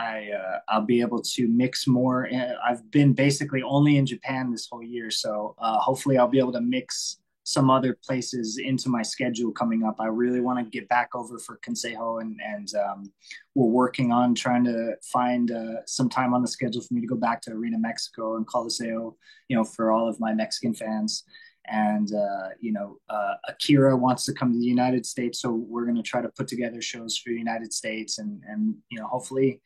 I 0.00 0.30
uh, 0.32 0.58
I'll 0.68 0.86
be 0.86 1.00
able 1.00 1.20
to 1.20 1.48
mix 1.48 1.86
more. 1.86 2.28
I've 2.64 2.90
been 2.90 3.12
basically 3.12 3.62
only 3.62 3.96
in 3.98 4.06
Japan 4.06 4.50
this 4.50 4.68
whole 4.70 4.82
year, 4.82 5.10
so 5.10 5.54
uh, 5.58 5.78
hopefully 5.78 6.16
I'll 6.16 6.28
be 6.28 6.38
able 6.38 6.52
to 6.52 6.60
mix 6.60 7.18
some 7.42 7.70
other 7.70 7.98
places 8.06 8.58
into 8.58 8.88
my 8.88 9.02
schedule 9.02 9.50
coming 9.50 9.82
up. 9.82 9.96
I 9.98 10.06
really 10.06 10.40
want 10.40 10.58
to 10.58 10.78
get 10.78 10.88
back 10.88 11.10
over 11.14 11.38
for 11.38 11.58
Consejo, 11.66 12.22
and 12.22 12.40
and 12.42 12.68
um, 12.76 13.12
we're 13.54 13.66
working 13.66 14.10
on 14.10 14.34
trying 14.34 14.64
to 14.64 14.94
find 15.12 15.50
uh, 15.50 15.84
some 15.86 16.08
time 16.08 16.32
on 16.32 16.42
the 16.42 16.48
schedule 16.48 16.80
for 16.80 16.94
me 16.94 17.02
to 17.02 17.06
go 17.06 17.16
back 17.16 17.42
to 17.42 17.52
Arena 17.52 17.78
Mexico 17.78 18.36
and 18.36 18.46
Coliseo, 18.46 19.14
you 19.48 19.56
know, 19.56 19.64
for 19.64 19.92
all 19.92 20.08
of 20.08 20.18
my 20.18 20.32
Mexican 20.32 20.72
fans 20.74 21.24
and 21.66 22.14
uh, 22.14 22.48
you 22.58 22.72
know 22.72 22.98
uh, 23.10 23.34
Akira 23.48 23.96
wants 23.96 24.24
to 24.24 24.32
come 24.32 24.52
to 24.52 24.58
the 24.58 24.64
United 24.64 25.04
States, 25.04 25.40
so 25.42 25.52
we're 25.52 25.84
going 25.84 26.02
to 26.02 26.02
try 26.02 26.22
to 26.22 26.30
put 26.30 26.48
together 26.48 26.80
shows 26.80 27.18
for 27.18 27.30
the 27.30 27.38
United 27.38 27.72
States, 27.72 28.18
and 28.18 28.42
and 28.48 28.74
you 28.90 28.98
know 28.98 29.06
hopefully 29.06 29.60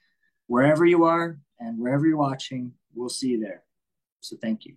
wherever 0.46 0.85
you 0.85 1.04
are 1.04 1.38
and 1.59 1.78
wherever 1.78 2.07
you're 2.07 2.16
watching, 2.16 2.72
we'll 2.94 3.09
see 3.09 3.30
you 3.30 3.40
there. 3.40 3.62
So 4.20 4.37
thank 4.40 4.64
you. 4.64 4.76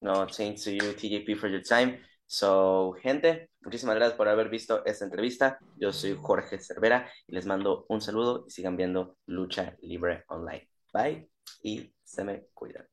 No, 0.00 0.26
thanks 0.26 0.62
to 0.64 0.72
you, 0.72 0.94
TJP, 0.94 1.36
for 1.38 1.48
your 1.48 1.62
time. 1.62 1.98
So, 2.26 2.94
gente, 3.02 3.48
muchísimas 3.62 3.96
gracias 3.96 4.16
por 4.16 4.28
haber 4.28 4.48
visto 4.50 4.84
esta 4.84 5.04
entrevista. 5.04 5.58
Yo 5.76 5.92
soy 5.92 6.16
Jorge 6.20 6.58
Cervera 6.58 7.10
y 7.26 7.34
les 7.34 7.46
mando 7.46 7.86
un 7.88 8.00
saludo 8.00 8.44
y 8.46 8.50
sigan 8.50 8.76
viendo 8.76 9.16
Lucha 9.26 9.76
Libre 9.80 10.24
Online. 10.28 10.68
Bye 10.92 11.30
y 11.62 11.92
se 12.04 12.24
me 12.24 12.46
cuidan. 12.54 12.86